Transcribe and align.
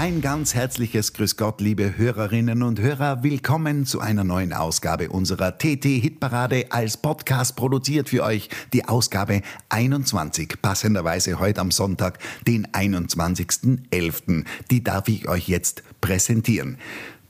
Ein 0.00 0.22
ganz 0.22 0.54
herzliches 0.54 1.12
Grüß 1.12 1.36
Gott, 1.36 1.60
liebe 1.60 1.98
Hörerinnen 1.98 2.62
und 2.62 2.80
Hörer. 2.80 3.22
Willkommen 3.22 3.84
zu 3.84 4.00
einer 4.00 4.24
neuen 4.24 4.54
Ausgabe 4.54 5.10
unserer 5.10 5.58
TT 5.58 5.84
Hitparade 5.84 6.64
als 6.70 6.96
Podcast 6.96 7.54
produziert 7.54 8.08
für 8.08 8.24
euch. 8.24 8.48
Die 8.72 8.86
Ausgabe 8.86 9.42
21, 9.68 10.54
passenderweise 10.62 11.38
heute 11.38 11.60
am 11.60 11.70
Sonntag, 11.70 12.18
den 12.46 12.66
21.11. 12.68 14.46
Die 14.70 14.82
darf 14.82 15.06
ich 15.06 15.28
euch 15.28 15.48
jetzt 15.48 15.82
präsentieren. 16.00 16.78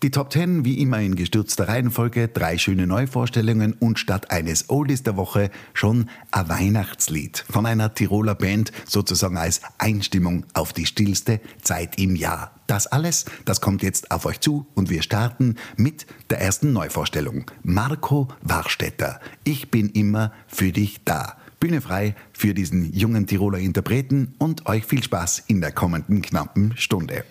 Die 0.03 0.11
Top 0.11 0.33
10 0.33 0.65
wie 0.65 0.81
immer 0.81 0.99
in 1.03 1.15
gestürzter 1.15 1.69
Reihenfolge, 1.69 2.29
drei 2.29 2.57
schöne 2.57 2.87
Neuvorstellungen 2.87 3.75
und 3.75 3.99
statt 3.99 4.31
eines 4.31 4.71
Oldies 4.71 5.03
der 5.03 5.19
Woche 5.19 5.51
schon 5.75 6.09
ein 6.31 6.49
Weihnachtslied 6.49 7.45
von 7.51 7.67
einer 7.67 7.93
Tiroler 7.93 8.35
Band, 8.35 8.73
sozusagen 8.87 9.37
als 9.37 9.61
Einstimmung 9.77 10.47
auf 10.55 10.73
die 10.73 10.87
stillste 10.87 11.39
Zeit 11.61 12.01
im 12.01 12.17
Jahr. 12.17 12.55
Das 12.67 12.87
alles, 12.87 13.27
das 13.45 13.61
kommt 13.61 13.83
jetzt 13.83 14.11
auf 14.11 14.25
euch 14.25 14.41
zu 14.41 14.67
und 14.75 14.89
wir 14.89 15.03
starten 15.03 15.57
mit 15.77 16.07
der 16.31 16.41
ersten 16.41 16.73
Neuvorstellung. 16.73 17.51
Marco 17.63 18.29
Warstetter. 18.41 19.21
Ich 19.45 19.71
bin 19.71 19.91
immer 19.91 20.33
für 20.47 20.73
dich 20.73 21.05
da. 21.05 21.37
Bühne 21.59 21.83
frei 21.83 22.15
für 22.33 22.55
diesen 22.55 22.91
jungen 22.95 23.27
Tiroler 23.27 23.59
Interpreten 23.59 24.35
und 24.39 24.65
euch 24.65 24.87
viel 24.87 25.03
Spaß 25.03 25.43
in 25.47 25.61
der 25.61 25.73
kommenden 25.73 26.23
knappen 26.23 26.75
Stunde. 26.79 27.25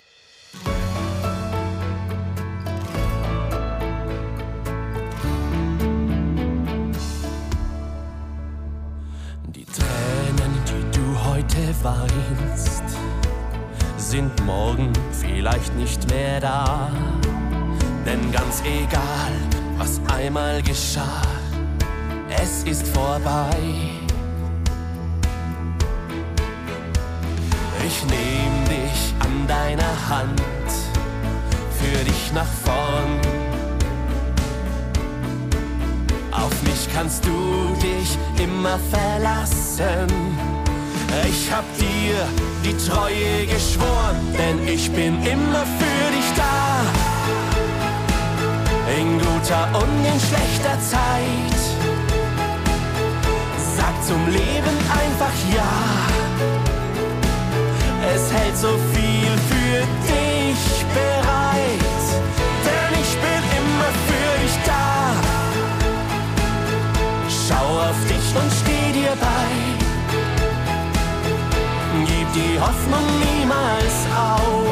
Weinst, 11.82 12.82
sind 13.96 14.44
morgen 14.44 14.92
vielleicht 15.12 15.74
nicht 15.76 16.08
mehr 16.10 16.40
da. 16.40 16.90
Denn 18.04 18.32
ganz 18.32 18.62
egal, 18.64 19.32
was 19.78 20.00
einmal 20.12 20.62
geschah, 20.62 21.22
es 22.28 22.64
ist 22.64 22.86
vorbei. 22.88 23.56
Ich 27.86 28.04
nehm 28.04 28.64
dich 28.66 29.14
an 29.20 29.46
deiner 29.46 30.08
Hand, 30.08 30.40
für 31.78 32.04
dich 32.04 32.32
nach 32.32 32.52
vorn. 32.64 33.20
Auf 36.30 36.62
mich 36.62 36.88
kannst 36.94 37.24
du 37.24 37.74
dich 37.82 38.18
immer 38.42 38.78
verlassen. 38.90 40.49
Ich 41.10 41.50
hab 41.50 41.64
dir 41.76 42.14
die 42.64 42.76
Treue 42.76 43.46
geschworen, 43.46 44.16
denn 44.38 44.66
ich 44.68 44.90
bin 44.92 45.14
immer 45.26 45.64
für 45.78 46.10
dich 46.14 46.30
da. 46.36 46.84
In 48.96 49.18
guter 49.18 49.68
und 49.74 50.04
in 50.04 50.20
schlechter 50.20 50.78
Zeit. 50.80 51.60
Sag 53.76 53.94
zum 54.06 54.24
Leben 54.28 54.76
einfach 55.02 55.34
ja. 55.52 55.72
Es 58.14 58.32
hält 58.32 58.56
so 58.56 58.78
viel 58.92 59.32
für 59.50 59.80
dich 60.06 60.84
bereit, 60.94 62.06
denn 62.66 62.92
ich 63.02 63.12
bin 63.24 63.42
immer 63.58 63.90
für 64.06 64.32
dich 64.42 64.56
da. 64.64 64.86
Schau 67.28 67.68
auf 67.88 68.00
dich 68.08 68.26
und 68.40 68.50
steh 68.62 68.92
dir 68.92 69.16
bei. 69.20 69.39
Die 72.34 72.60
Hoffnung 72.60 73.06
niemals 73.18 74.06
auf. 74.14 74.66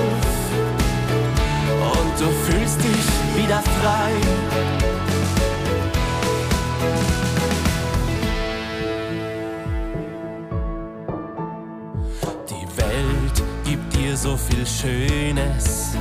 Und 1.93 2.21
du 2.21 2.31
fühlst 2.47 2.79
dich 2.83 3.43
wieder 3.43 3.63
frei. 3.81 4.13
Die 12.49 12.67
Welt 12.77 13.43
gibt 13.65 13.97
dir 13.97 14.17
so 14.17 14.37
viel 14.37 14.67
Schönes. 14.67 15.97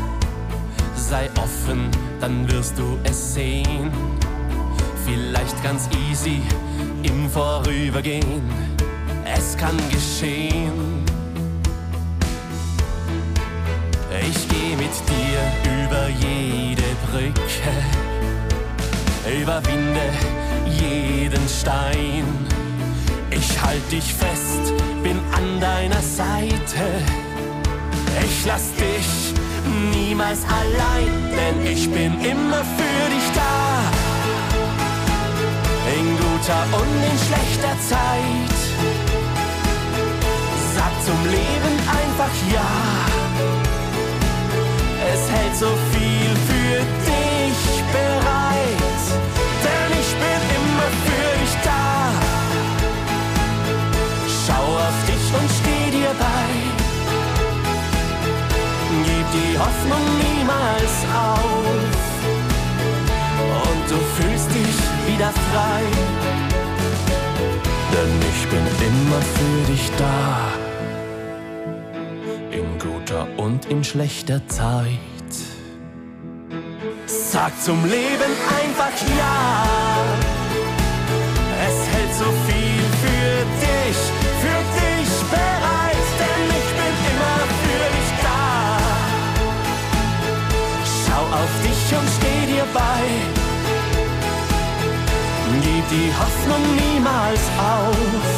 Sei 0.96 1.30
offen, 1.38 1.90
dann 2.20 2.50
wirst 2.52 2.78
du 2.78 2.98
es 3.04 3.34
sehen 3.34 3.92
vielleicht 5.08 5.64
ganz 5.64 5.88
easy 6.10 6.42
im 7.04 7.30
Vorübergehen. 7.30 8.42
Es 9.26 9.56
kann 9.58 9.78
geschehen. 9.90 11.07
Gehe 14.60 14.76
mit 14.76 14.96
dir 15.08 15.40
über 15.84 16.08
jede 16.10 16.82
Brücke, 17.06 17.74
überwinde 19.42 20.10
jeden 20.66 21.48
Stein. 21.48 22.26
Ich 23.30 23.62
halt 23.62 23.92
dich 23.92 24.12
fest, 24.14 24.74
bin 25.04 25.20
an 25.32 25.60
deiner 25.62 26.02
Seite. 26.02 26.86
Ich 28.26 28.46
lass 28.48 28.72
dich 28.74 29.36
niemals 29.92 30.40
allein, 30.46 31.12
denn 31.38 31.72
ich 31.72 31.88
bin 31.92 32.14
immer 32.22 32.64
für 32.78 33.10
dich 33.14 33.28
da 33.36 33.92
in 36.00 36.18
guter 36.18 36.64
und 36.80 37.04
in 37.12 37.18
schlechter 37.28 37.76
Zeit. 37.88 38.58
Sag 40.76 40.94
zum 41.06 41.26
Leben 41.26 41.76
einfach 42.00 42.34
ja. 42.52 43.17
Hält 45.30 45.56
so 45.58 45.68
viel 45.92 46.32
für 46.50 46.78
dich 47.06 47.84
bereit, 47.92 49.06
denn 49.66 49.90
ich 50.02 50.12
bin 50.24 50.42
immer 50.58 50.90
für 51.06 51.30
dich 51.42 51.56
da. 51.64 51.86
Schau 54.46 54.66
auf 54.86 55.00
dich 55.06 55.26
und 55.38 55.50
steh 55.60 55.88
dir 55.98 56.14
bei. 56.18 56.48
Gib 59.04 59.28
die 59.34 59.58
Hoffnung 59.60 60.06
niemals 60.24 60.94
auf 61.14 61.68
und 63.66 63.84
du 63.92 64.00
fühlst 64.16 64.50
dich 64.50 64.78
wieder 65.08 65.32
frei. 65.52 65.84
Denn 67.92 68.14
ich 68.32 68.42
bin 68.48 68.66
immer 68.90 69.22
für 69.36 69.72
dich 69.72 69.92
da. 69.98 70.18
In 72.52 72.80
guter 72.80 73.28
und 73.38 73.66
in 73.66 73.84
schlechter 73.84 74.48
Zeit. 74.48 75.17
Sag 77.30 77.52
zum 77.62 77.84
Leben 77.84 78.32
einfach 78.58 78.96
ja. 79.20 80.06
Es 81.68 81.78
hält 81.94 82.14
so 82.16 82.30
viel 82.48 82.84
für 83.04 83.36
dich, 83.64 84.00
für 84.44 84.62
dich 84.80 85.12
bereit. 85.30 86.08
Denn 86.22 86.44
ich 86.60 86.70
bin 86.80 86.96
immer 87.12 87.40
für 87.64 87.84
dich 87.96 88.12
da. 88.24 88.80
Schau 91.04 91.24
auf 91.42 91.54
dich 91.64 91.98
und 92.00 92.08
steh 92.18 92.44
dir 92.54 92.66
bei. 92.74 93.04
Gib 95.64 95.86
die 95.90 96.12
Hoffnung 96.18 96.64
niemals 96.76 97.44
auf. 97.60 98.38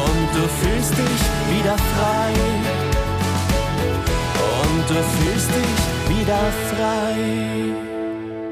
Und 0.00 0.28
du 0.34 0.48
fühlst 0.60 0.92
dich 0.92 1.22
wieder 1.50 1.76
frei. 1.76 2.91
Und 4.82 4.90
du 4.90 4.94
fühlst 4.94 5.48
dich 5.50 6.18
wieder 6.18 6.38
frei. 6.74 7.92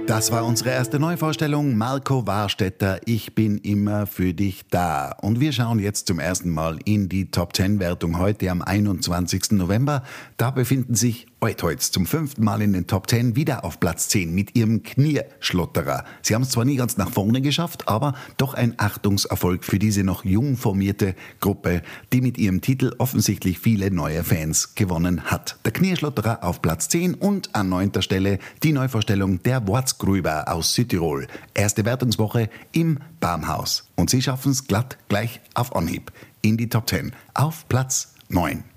Das 0.06 0.30
war 0.30 0.44
unsere 0.44 0.70
erste 0.70 1.00
Neuvorstellung. 1.00 1.76
Marco 1.76 2.24
Warstetter, 2.24 3.00
ich 3.04 3.34
bin 3.34 3.58
immer 3.58 4.06
für 4.06 4.32
dich 4.32 4.62
da. 4.70 5.10
Und 5.22 5.40
wir 5.40 5.50
schauen 5.50 5.80
jetzt 5.80 6.06
zum 6.06 6.20
ersten 6.20 6.50
Mal 6.50 6.78
in 6.84 7.08
die 7.08 7.32
Top 7.32 7.56
10 7.56 7.80
Wertung 7.80 8.20
heute 8.20 8.48
am 8.48 8.62
21. 8.62 9.52
November. 9.52 10.04
Da 10.36 10.52
befinden 10.52 10.94
sich 10.94 11.26
Altholz 11.40 11.90
zum 11.90 12.04
fünften 12.04 12.44
Mal 12.44 12.60
in 12.60 12.74
den 12.74 12.86
Top 12.86 13.08
10 13.08 13.34
wieder 13.34 13.64
auf 13.64 13.80
Platz 13.80 14.08
10 14.08 14.34
mit 14.34 14.56
ihrem 14.56 14.82
Knierschlotterer. 14.82 16.04
Sie 16.20 16.34
haben 16.34 16.42
es 16.42 16.50
zwar 16.50 16.66
nie 16.66 16.76
ganz 16.76 16.98
nach 16.98 17.10
vorne 17.10 17.40
geschafft, 17.40 17.88
aber 17.88 18.14
doch 18.36 18.54
ein 18.54 18.74
Achtungserfolg 18.76 19.64
für 19.64 19.78
diese 19.78 20.04
noch 20.04 20.24
jung 20.24 20.56
formierte 20.56 21.14
Gruppe, 21.40 21.82
die 22.12 22.20
mit 22.20 22.36
ihrem 22.36 22.60
Titel 22.60 22.94
offensichtlich 22.98 23.58
viele 23.58 23.90
neue 23.90 24.22
Fans 24.22 24.74
gewonnen 24.74 25.24
hat. 25.24 25.58
Der 25.64 25.72
Knierschlotterer 25.72 26.44
auf 26.44 26.60
Platz 26.60 26.88
10 26.88 27.14
und 27.14 27.54
an 27.54 27.70
neunter 27.70 28.02
Stelle 28.02 28.38
die 28.62 28.72
Neuvorstellung 28.72 29.42
der 29.42 29.66
Wortsgrüber 29.66 30.44
aus 30.52 30.74
Südtirol. 30.74 31.26
Erste 31.54 31.84
Wertungswoche 31.86 32.50
im 32.72 32.98
Barmhaus. 33.18 33.88
Und 33.96 34.10
sie 34.10 34.20
schaffen 34.20 34.52
es 34.52 34.66
glatt 34.66 34.98
gleich 35.08 35.40
auf 35.54 35.74
Anhieb 35.74 36.12
in 36.42 36.56
die 36.56 36.68
Top 36.68 36.88
10 36.88 37.12
auf 37.34 37.66
Platz 37.68 38.14
9. 38.28 38.69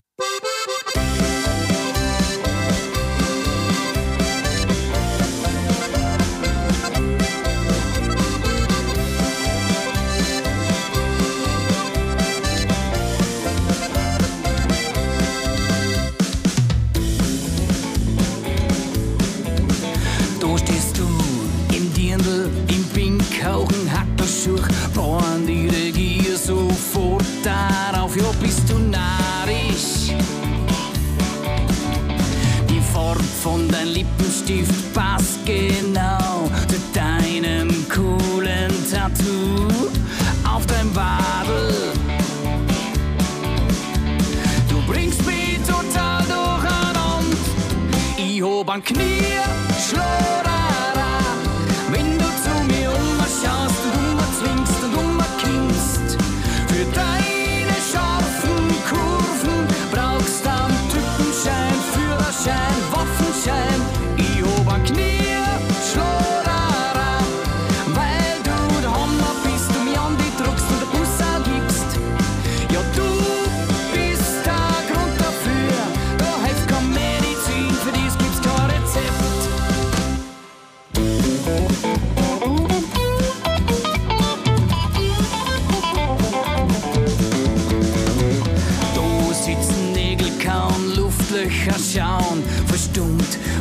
Ich 48.75 48.89
hab 48.89 49.12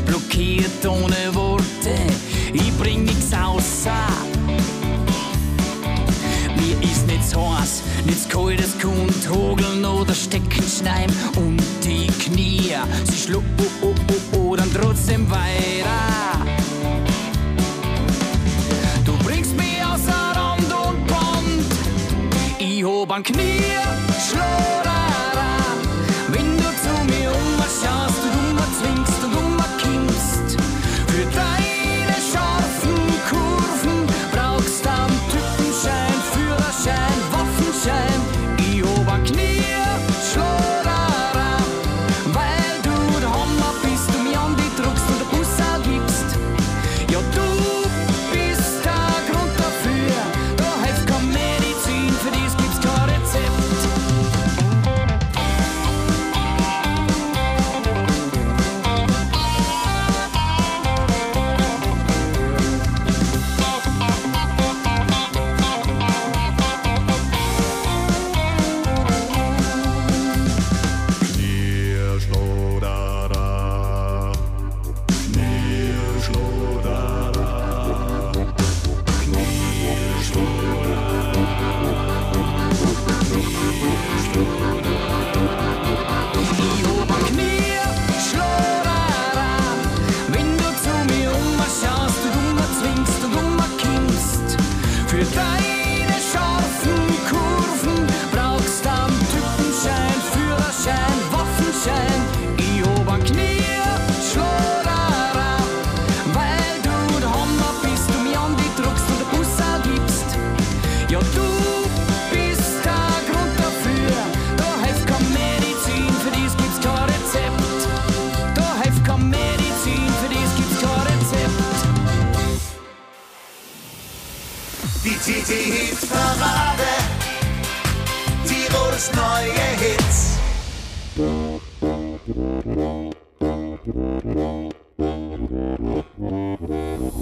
blockiert 0.07 0.85
ohne 0.87 1.35
Worte. 1.35 1.95
Ich 2.53 2.77
bring 2.79 3.05
nix 3.05 3.33
außer. 3.33 3.93
Mir 6.57 6.91
ist 6.91 7.07
nichts 7.07 7.35
heiß, 7.35 7.83
nichts 8.05 8.29
kaltes 8.29 8.79
Kund, 8.79 9.29
Hogeln 9.31 9.85
oder 9.85 10.15
Steckenschneim 10.15 11.11
und 11.37 11.63
die 11.83 12.07
Knie, 12.07 12.75
sie 13.05 13.17
schluck, 13.17 13.45
oh, 13.59 13.87
oh, 13.87 13.95
oh, 14.35 14.39
oh, 14.39 14.57
dann 14.57 14.71
trotzdem 14.73 15.29
weiter. 15.31 16.43
Du 19.05 19.17
bringst 19.25 19.57
mich 19.57 19.83
außer 19.85 20.33
Rand 20.35 20.73
und 20.73 21.07
Band. 21.07 21.73
Ich 22.59 22.85
hab 22.85 23.11
ein 23.11 23.23
Knie, 23.23 23.65
Schlorara. 24.29 24.72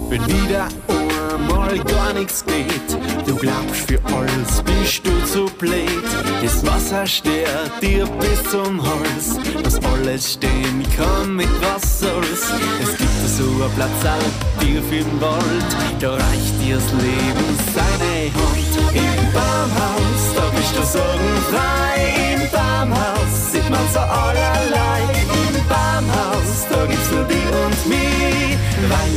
Wenn 0.09 0.25
wieder 0.27 0.67
einmal 0.87 1.77
gar 1.79 2.13
nichts 2.13 2.45
geht, 2.45 2.97
du 3.25 3.35
glaubst 3.35 3.89
für 3.89 3.99
alles 4.05 4.63
bist 4.63 5.05
du 5.05 5.11
zu 5.25 5.45
blöd. 5.57 6.03
Das 6.41 6.65
Wasser 6.65 7.05
stört 7.05 7.71
dir 7.81 8.05
bis 8.05 8.43
zum 8.51 8.81
Hals, 8.81 9.37
das 9.63 9.83
alles 9.83 10.33
stehen 10.33 10.85
kann 10.95 11.35
mit 11.35 11.49
was 11.61 11.99
soll's. 11.99 12.53
Es 12.81 12.97
gibt 12.97 13.27
so 13.27 13.63
einen 13.63 13.73
Platz 13.75 14.05
all 14.05 14.19
tief 14.59 14.91
im 14.91 15.21
Wald, 15.21 15.75
da 15.99 16.13
reicht 16.13 16.61
dir 16.61 16.75
das 16.75 16.91
Leben 16.93 17.57
seine 17.73 18.31
Hand. 18.33 18.71
Im 18.93 19.33
Baumhaus, 19.33 20.00
bist 20.61 20.75
du 20.77 20.83
sorgenfrei. 20.83 21.97
Im 22.33 22.41
Baumhaus 22.51 23.51
sieht 23.51 23.69
man 23.69 23.87
so 23.93 23.99
allerlei. 23.99 24.99
Im 25.47 25.67
Baumhaus, 25.67 26.51
da 26.69 26.85
gibt's 26.85 27.11
nur 27.11 27.25
die 27.25 27.47
und 27.63 27.79
mich, 27.89 28.57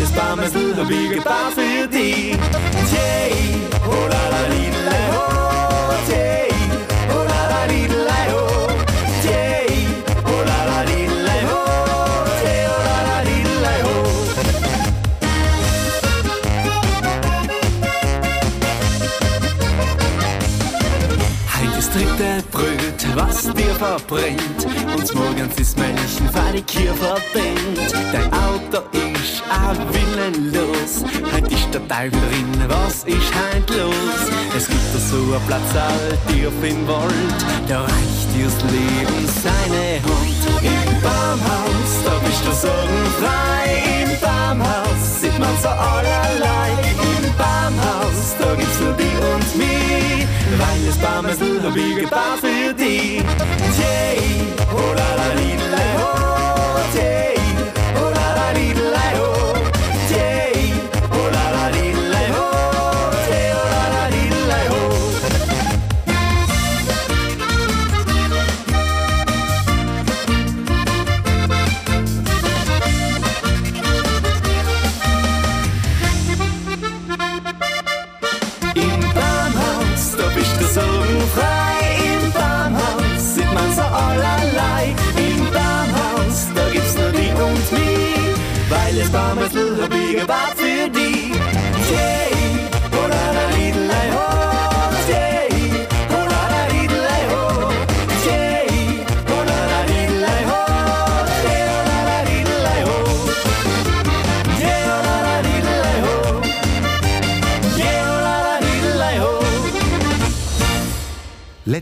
das 0.00 0.12
Baumhausl 0.12 0.74
hab 0.76 0.90
ich 0.90 1.10
gebaut 1.10 1.52
für 1.54 1.86
dich. 1.88 2.36
Yay, 2.94 3.32
oh 3.86 4.08
la 4.12 4.24
la 4.32 4.42
li, 4.52 4.64
la, 4.86 4.98
oh, 5.20 6.10
yay, 6.10 6.43
was 23.16 23.42
dir 23.54 23.74
verbrennt. 23.74 24.66
Und 24.96 25.14
morgens 25.14 25.58
ist 25.58 25.78
Menschen 25.78 26.28
die 26.54 26.62
Kirche 26.62 26.94
verbrennt. 26.94 27.92
Dein 28.12 28.32
Auto 28.32 28.82
ist 28.92 29.42
auch 29.50 29.78
willenlos. 29.92 31.04
Heute 31.32 31.54
ist 31.54 31.72
der 31.72 31.86
Teufel 31.88 32.10
drin, 32.10 32.64
was 32.68 33.04
ist 33.04 33.32
heut 33.34 33.70
los? 33.70 34.20
Es 34.56 34.68
gibt 34.68 34.94
da 34.94 34.98
so 34.98 35.16
einen 35.16 35.46
Platz 35.46 35.74
all 35.74 36.18
tief 36.28 36.52
im 36.62 36.86
Wald, 36.86 37.68
da 37.68 37.82
reicht 37.82 38.28
dir's 38.34 38.54
Leben 38.72 38.83
Baumhausl 51.64 51.70
hab 51.70 51.76
ich 51.76 51.96
gebaut 51.96 52.38
für 52.40 52.74
die. 52.74 53.22
Yay, 53.78 54.18
oh 54.72 54.94
la 54.94 55.14
la 55.14 55.23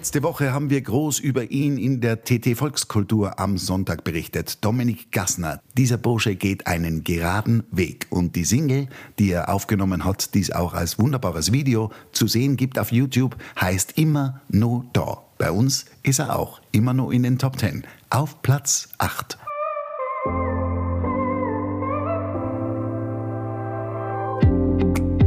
Letzte 0.03 0.25
Woche 0.25 0.53
haben 0.53 0.69
wir 0.69 0.81
groß 0.81 1.21
über 1.21 1.53
ihn 1.53 1.79
in 1.79 2.01
der 2.01 2.25
TT 2.25 2.57
Volkskultur 2.57 3.39
am 3.39 3.57
Sonntag 3.57 4.03
berichtet. 4.03 4.65
Dominik 4.65 5.13
Gassner. 5.13 5.61
Dieser 5.77 5.97
Bursche 5.97 6.35
geht 6.35 6.67
einen 6.67 7.05
geraden 7.05 7.63
Weg. 7.71 8.09
Und 8.11 8.35
die 8.35 8.45
Single, 8.45 8.89
die 9.21 9.31
er 9.31 9.49
aufgenommen 9.49 10.05
hat, 10.05 10.35
die 10.35 10.41
es 10.41 10.51
auch 10.51 10.75
als 10.75 10.99
wunderbares 10.99 11.53
Video 11.53 11.93
zu 12.11 12.27
sehen 12.27 12.57
gibt 12.57 12.81
auf 12.81 12.91
YouTube, 12.91 13.37
heißt 13.61 13.97
Immer 13.97 14.41
No 14.49 14.85
Da. 14.93 15.23
Bei 15.39 15.53
uns 15.53 15.85
ist 16.03 16.19
er 16.19 16.37
auch 16.37 16.61
immer 16.73 16.95
nur 16.95 17.13
in 17.13 17.23
den 17.23 17.39
Top 17.39 17.57
10. 17.57 17.85
Auf 18.11 18.43
Platz 18.43 18.89
8. 18.99 19.39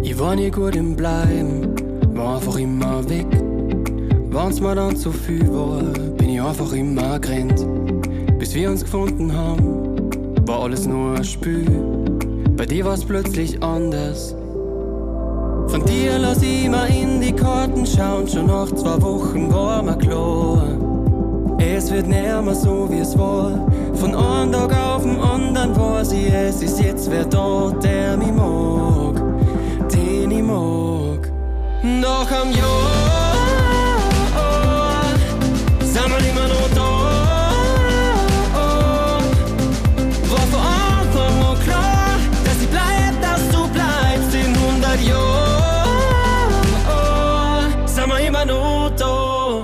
Ich 0.04 0.20
war 0.20 0.36
nie 0.36 0.52
gut 0.52 0.76
im 0.76 0.98
Bleiben, 0.98 1.78
war 2.14 2.36
einfach 2.36 2.58
immer 2.58 3.10
weg. 3.10 3.55
Wenn's 4.36 4.60
mir 4.60 4.76
dann 4.76 4.98
zu 4.98 5.14
viel 5.14 5.48
war, 5.48 5.82
bin 6.18 6.28
ich 6.28 6.42
einfach 6.42 6.74
immer 6.74 7.18
gerannt. 7.20 7.66
Bis 8.38 8.54
wir 8.54 8.70
uns 8.70 8.82
gefunden 8.82 9.34
haben, 9.34 10.10
war 10.46 10.64
alles 10.64 10.86
nur 10.86 11.16
ein 11.16 11.24
Spiel. 11.24 11.66
Bei 12.58 12.66
dir 12.66 12.84
war's 12.84 13.06
plötzlich 13.06 13.64
anders. 13.64 14.36
Von 15.68 15.86
dir 15.86 16.20
lass 16.20 16.42
ich 16.42 16.70
mal 16.70 16.88
in 16.88 17.22
die 17.22 17.32
Karten 17.32 17.86
schauen, 17.86 18.28
schon 18.28 18.48
nach 18.48 18.70
zwei 18.74 19.02
Wochen 19.02 19.54
war 19.54 19.82
mir 19.82 19.96
klar. 19.96 20.68
Es 21.58 21.90
wird 21.90 22.10
mal 22.10 22.56
so 22.56 22.90
wie 22.92 23.00
es 23.00 23.18
war. 23.18 23.66
Von 23.94 24.14
einem 24.14 24.52
Tag 24.52 24.76
auf 24.76 25.04
den 25.04 25.18
anderen 25.18 25.78
weiß 25.78 26.12
ich, 26.12 26.30
es 26.30 26.62
ist 26.62 26.82
jetzt 26.82 27.10
wer 27.10 27.24
da, 27.24 27.74
der 27.82 28.18
mich 28.18 28.34
mag, 28.34 29.16
den 29.94 30.30
ich 30.30 30.44
mag. 30.44 31.32
Nach 31.82 32.30
einem 32.30 32.52
Jahr 32.52 33.15
wir 36.20 36.30
immer 36.30 36.48
noch 36.48 36.70
da. 36.74 36.90
War 40.30 40.46
von 40.52 40.60
Anfang 40.60 41.44
an 41.44 41.60
klar, 41.64 42.18
dass 42.44 42.62
ich 42.62 42.70
bleib, 42.70 43.22
dass 43.22 43.42
du 43.52 43.68
bleibst 43.70 44.34
in 44.34 44.56
100 44.56 45.02
Jahren. 45.08 45.76
Sind 47.88 48.08
wir 48.08 48.20
immer 48.28 48.46
noch 48.46 48.92
da. 48.98 49.64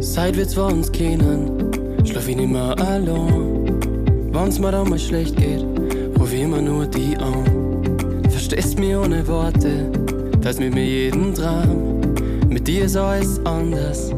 Seit 0.00 0.36
wir 0.36 0.48
zwei 0.48 0.72
uns 0.72 0.90
kennen, 0.92 1.70
schlaf 2.04 2.28
ich 2.28 2.36
nimmer 2.36 2.76
allein. 2.78 3.80
Wenn's 4.32 4.58
mir 4.58 4.72
dann 4.72 4.88
mal 4.88 4.98
schlecht 4.98 5.36
geht, 5.36 5.64
ruf 6.18 6.32
ich 6.32 6.40
immer 6.42 6.60
nur 6.60 6.86
die 6.86 7.16
an. 7.16 7.82
Verstehst 8.30 8.78
mich 8.78 8.96
ohne 8.96 9.26
Worte, 9.28 9.90
das 10.40 10.58
mit 10.58 10.74
mir 10.74 10.84
jeden 10.84 11.34
Traum. 11.34 11.93
Dir 12.66 12.86
ist 12.86 12.96
alles 12.96 13.44
anders. 13.44 14.10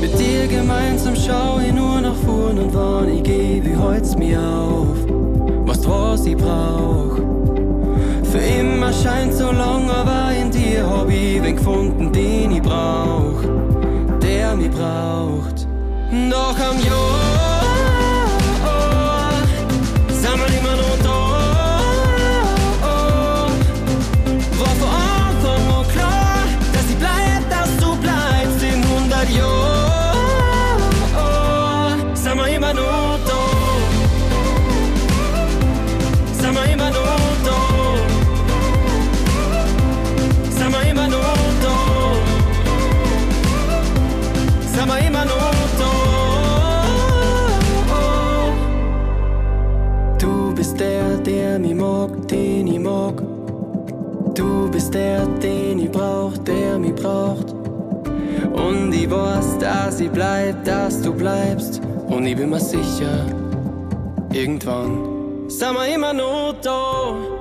Mit 0.00 0.18
dir 0.18 0.46
gemeinsam 0.48 1.14
schau 1.14 1.58
ich 1.58 1.70
nur 1.70 2.00
nach 2.00 2.14
vorn 2.24 2.58
und 2.58 2.72
wann 2.72 3.14
ich 3.14 3.22
geh, 3.22 3.60
wie 3.62 3.76
holt's 3.76 4.16
mir 4.16 4.40
auf. 4.40 4.96
Was 5.66 5.86
was 5.86 6.24
ich 6.24 6.38
brauch. 6.38 7.16
Für 8.22 8.38
immer 8.38 8.90
scheint 8.94 9.34
so 9.34 9.52
lang, 9.52 9.90
aber 9.90 10.34
in 10.40 10.50
dir 10.50 10.88
hab 10.88 11.10
ich 11.10 11.42
wen 11.42 11.56
gefunden, 11.56 12.12
den 12.12 12.52
ich 12.52 12.62
brauch. 12.62 13.42
Der 14.22 14.56
mich 14.56 14.70
braucht. 14.70 15.68
Nach 16.10 16.58
am 16.58 16.78
Jahr 16.82 17.55
in 29.28 29.42
100 29.42 29.75
ich 62.26 62.36
bin 62.36 62.50
mir 62.50 62.58
sicher, 62.60 63.24
irgendwann 64.32 65.48
sind 65.48 65.74
wir 65.74 65.94
immer 65.94 66.12
noch 66.12 66.54
da. 66.60 67.35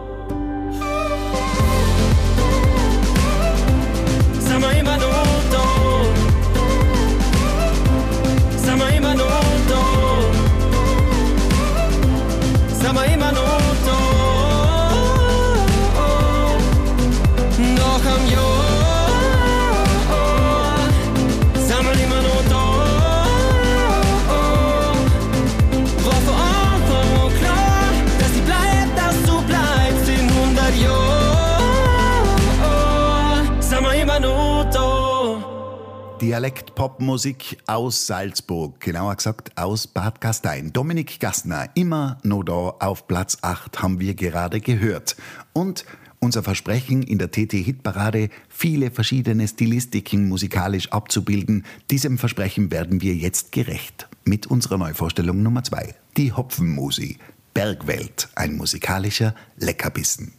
Dialekt-Pop-Musik 36.25 37.59
aus 37.67 38.07
Salzburg, 38.07 38.79
genauer 38.79 39.15
gesagt 39.15 39.55
aus 39.55 39.85
Bad 39.85 40.19
Gastein. 40.21 40.73
Dominik 40.73 41.19
Gassner, 41.19 41.69
immer 41.75 42.17
noch 42.23 42.41
da 42.41 42.53
auf 42.79 43.05
Platz 43.05 43.37
8, 43.43 43.83
haben 43.83 43.99
wir 43.99 44.15
gerade 44.15 44.59
gehört. 44.59 45.17
Und 45.53 45.85
Unser 46.17 46.41
Versprechen 46.41 47.03
in 47.03 47.19
der 47.19 47.29
TT-Hitparade, 47.29 48.29
viele 48.49 48.89
verschiedene 48.89 49.47
Stilistiken 49.47 50.27
musikalisch 50.27 50.91
abzubilden, 50.91 51.63
diesem 51.91 52.17
Versprechen 52.17 52.71
werden 52.71 53.03
wir 53.03 53.13
jetzt 53.13 53.51
gerecht. 53.51 54.07
Mit 54.23 54.47
unserer 54.47 54.79
Neuvorstellung 54.79 55.43
Nummer 55.43 55.63
zwei, 55.63 55.93
die 56.17 56.33
Hopfenmusi, 56.33 57.19
Bergwelt, 57.53 58.29
ein 58.33 58.57
musikalischer 58.57 59.35
Leckerbissen. 59.57 60.33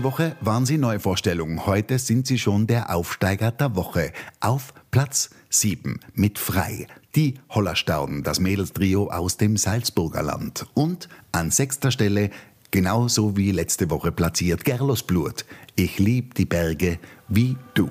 Letzte 0.00 0.12
Woche 0.12 0.36
waren 0.40 0.64
sie 0.64 0.78
Neuvorstellung. 0.78 1.66
Heute 1.66 1.98
sind 1.98 2.26
sie 2.26 2.38
schon 2.38 2.66
der 2.66 2.94
Aufsteiger 2.96 3.50
der 3.50 3.76
Woche. 3.76 4.12
Auf 4.40 4.72
Platz 4.90 5.28
7 5.50 6.00
mit 6.14 6.38
Frei. 6.38 6.86
Die 7.14 7.34
Hollerstauden, 7.50 8.22
das 8.22 8.40
Mädelstrio 8.40 9.10
aus 9.10 9.36
dem 9.36 9.58
Salzburger 9.58 10.22
Land. 10.22 10.64
Und 10.72 11.10
an 11.32 11.50
sechster 11.50 11.90
Stelle, 11.90 12.30
genauso 12.70 13.36
wie 13.36 13.52
letzte 13.52 13.90
Woche 13.90 14.10
platziert, 14.10 14.64
Gerlos 14.64 15.02
Blut. 15.02 15.44
Ich 15.76 15.98
lieb 15.98 16.32
die 16.34 16.46
Berge 16.46 16.98
wie 17.28 17.58
du. 17.74 17.90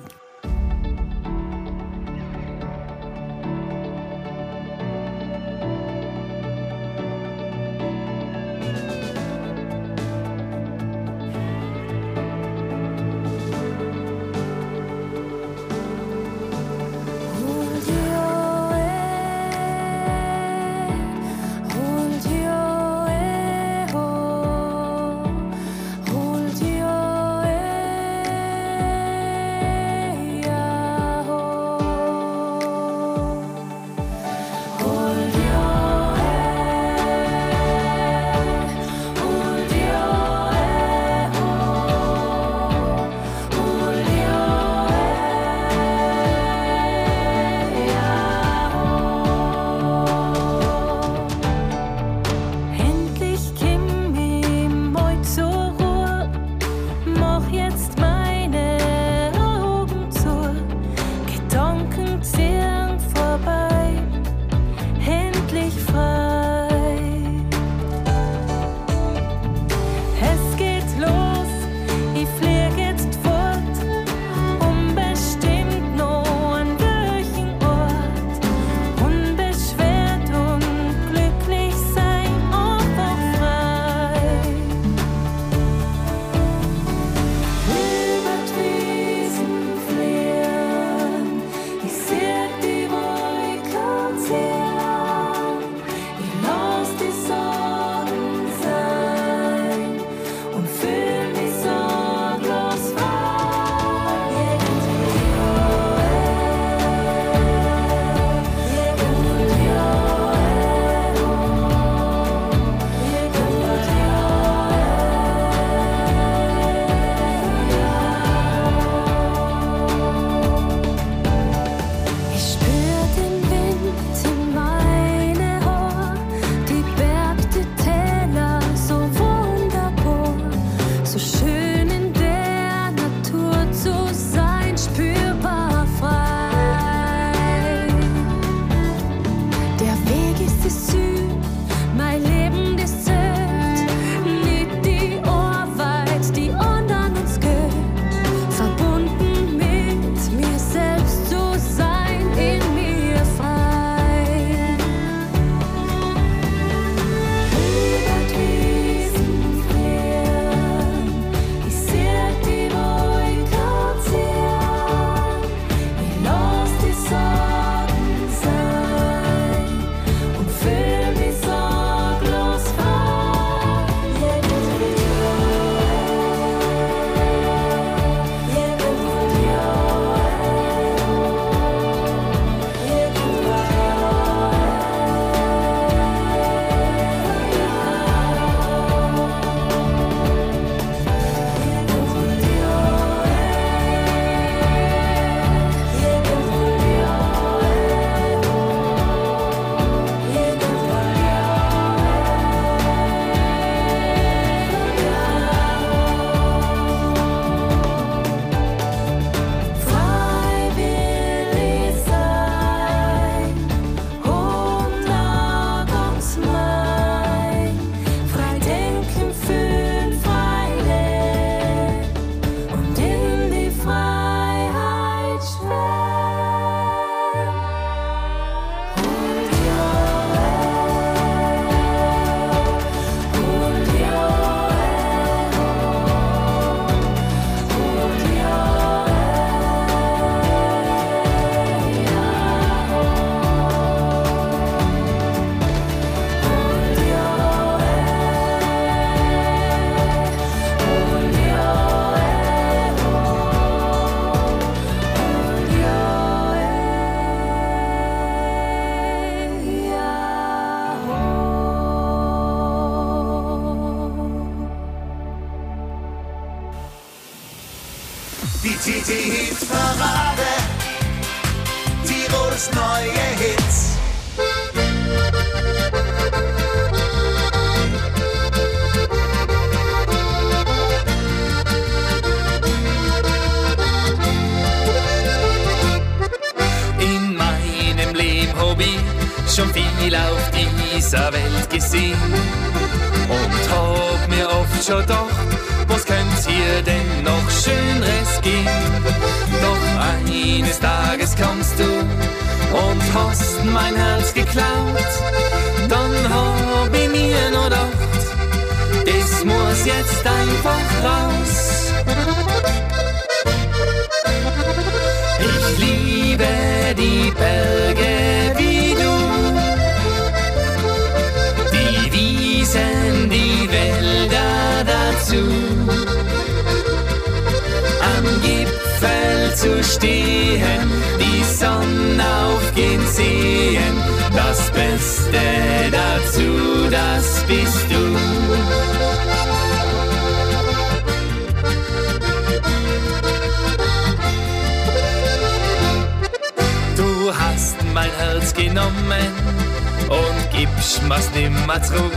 Mir's 351.10 351.28
nimmer 351.34 351.82
zurück. 351.82 352.12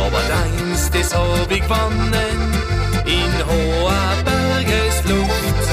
Aber 0.00 0.22
deins, 0.34 0.90
das 0.90 1.14
hab 1.14 1.50
ich 1.50 1.62
gewonnen 1.62 2.38
in 3.06 3.32
hoher 3.48 4.14
Bergesluft. 4.28 5.64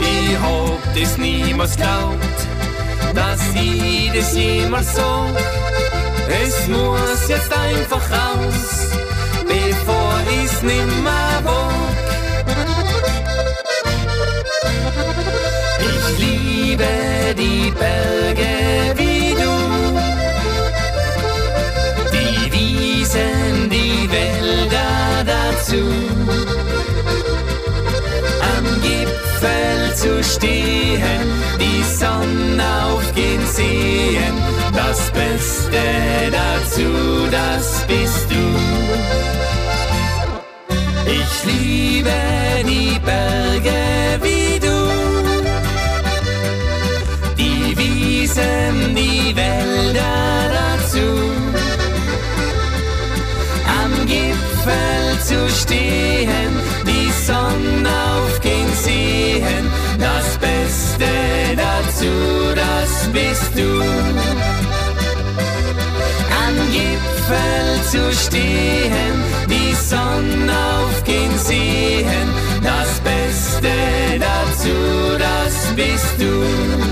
Ich 0.00 0.38
hab 0.44 0.82
das 0.94 1.18
niemals 1.18 1.76
glaubt, 1.76 2.38
dass 3.14 3.42
ich 3.54 4.12
das 4.14 4.36
jemals 4.36 4.94
so. 4.94 5.26
Es 6.42 6.68
muss 6.68 7.28
jetzt 7.28 7.52
einfach 7.52 8.04
raus, 8.18 8.68
bevor 9.52 10.14
ich's 10.40 10.62
nimmer 10.62 11.32
wog. 11.44 11.96
Ich 15.80 16.18
liebe 16.18 16.86
die 17.36 17.72
Berge 17.72 18.19
Dazu. 25.70 25.84
Am 28.56 28.66
Gipfel 28.82 29.94
zu 29.94 30.24
stehen, 30.24 31.22
die 31.60 31.84
Sonne 31.84 32.64
aufgehen 32.86 33.46
sehen, 33.46 34.34
das 34.74 35.10
Beste 35.12 35.78
dazu, 36.32 37.28
das 37.30 37.86
bist 37.86 38.28
du. 38.30 38.44
Ich 41.06 41.44
liebe 41.44 42.10
die 42.66 42.98
Berge 43.04 44.18
wie 44.22 44.58
du. 44.58 44.90
Die 47.38 47.78
Wiesen, 47.78 48.96
die 48.96 49.36
Wälder 49.36 50.50
dazu. 50.52 51.06
Am 53.82 54.06
Gipfel 54.06 55.09
zu 55.30 55.48
stehen, 55.48 56.52
die 56.84 57.08
Sonne 57.24 57.88
aufgehen 58.16 58.72
sehen. 58.82 59.64
Das 59.96 60.26
Beste 60.38 61.10
dazu, 61.56 62.12
das 62.56 62.92
bist 63.12 63.52
du. 63.54 63.70
Am 66.44 66.56
Gipfel 66.74 67.70
zu 67.92 68.12
stehen, 68.12 69.16
die 69.48 69.72
Sonne 69.74 70.52
aufgehen 70.80 71.38
sehen. 71.38 72.28
Das 72.60 72.90
Beste 73.10 73.70
dazu, 74.18 74.76
das 75.16 75.54
bist 75.76 76.14
du. 76.18 76.89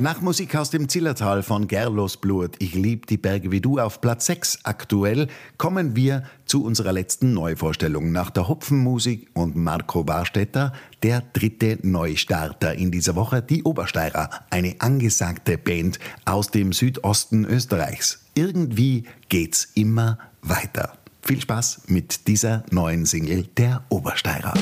Nach 0.00 0.20
Musik 0.20 0.54
aus 0.54 0.70
dem 0.70 0.88
Zillertal 0.88 1.42
von 1.42 1.66
Gerlos 1.66 2.18
Blut, 2.18 2.54
Ich 2.60 2.74
lieb 2.74 3.08
die 3.08 3.16
Berge 3.16 3.50
wie 3.50 3.60
du 3.60 3.80
auf 3.80 4.00
Platz 4.00 4.26
6 4.26 4.60
aktuell, 4.62 5.26
kommen 5.56 5.96
wir 5.96 6.22
zu 6.46 6.62
unserer 6.62 6.92
letzten 6.92 7.34
Neuvorstellung. 7.34 8.12
Nach 8.12 8.30
der 8.30 8.46
Hopfenmusik 8.46 9.28
und 9.34 9.56
Marco 9.56 10.06
Warstetter, 10.06 10.72
der 11.02 11.24
dritte 11.32 11.80
Neustarter 11.82 12.76
in 12.76 12.92
dieser 12.92 13.16
Woche, 13.16 13.42
die 13.42 13.64
Obersteirer, 13.64 14.30
eine 14.50 14.76
angesagte 14.78 15.58
Band 15.58 15.98
aus 16.24 16.52
dem 16.52 16.72
Südosten 16.72 17.44
Österreichs. 17.44 18.24
Irgendwie 18.36 19.02
geht's 19.28 19.66
immer 19.74 20.18
weiter. 20.42 20.92
Viel 21.22 21.40
Spaß 21.40 21.82
mit 21.88 22.28
dieser 22.28 22.62
neuen 22.70 23.04
Single 23.04 23.48
der 23.56 23.82
Obersteirer. 23.88 24.54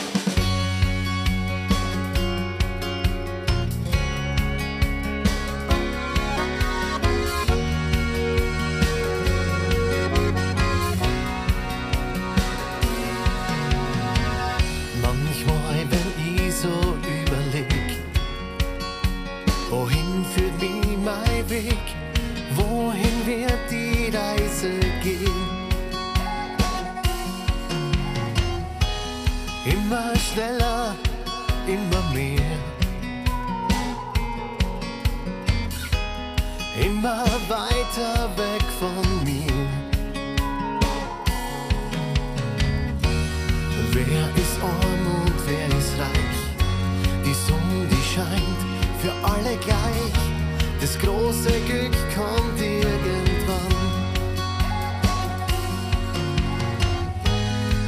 Das 50.87 51.01
große 51.01 51.51
Glück 51.67 51.97
kommt 52.15 52.61
irgendwann. 52.61 53.75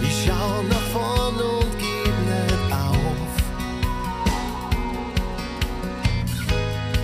Ich 0.02 0.26
schau 0.26 0.62
nach 0.64 0.86
vorn 0.92 1.36
und 1.36 1.78
geb 1.78 2.16
nicht 2.26 2.72
auf. 2.72 3.30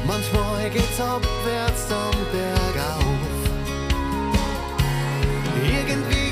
Manchmal 0.05 0.69
geht's 0.71 1.01
abwärts, 1.01 1.87
dann 1.89 2.17
bergauf. 2.33 3.05
Irgendwie 5.63 6.24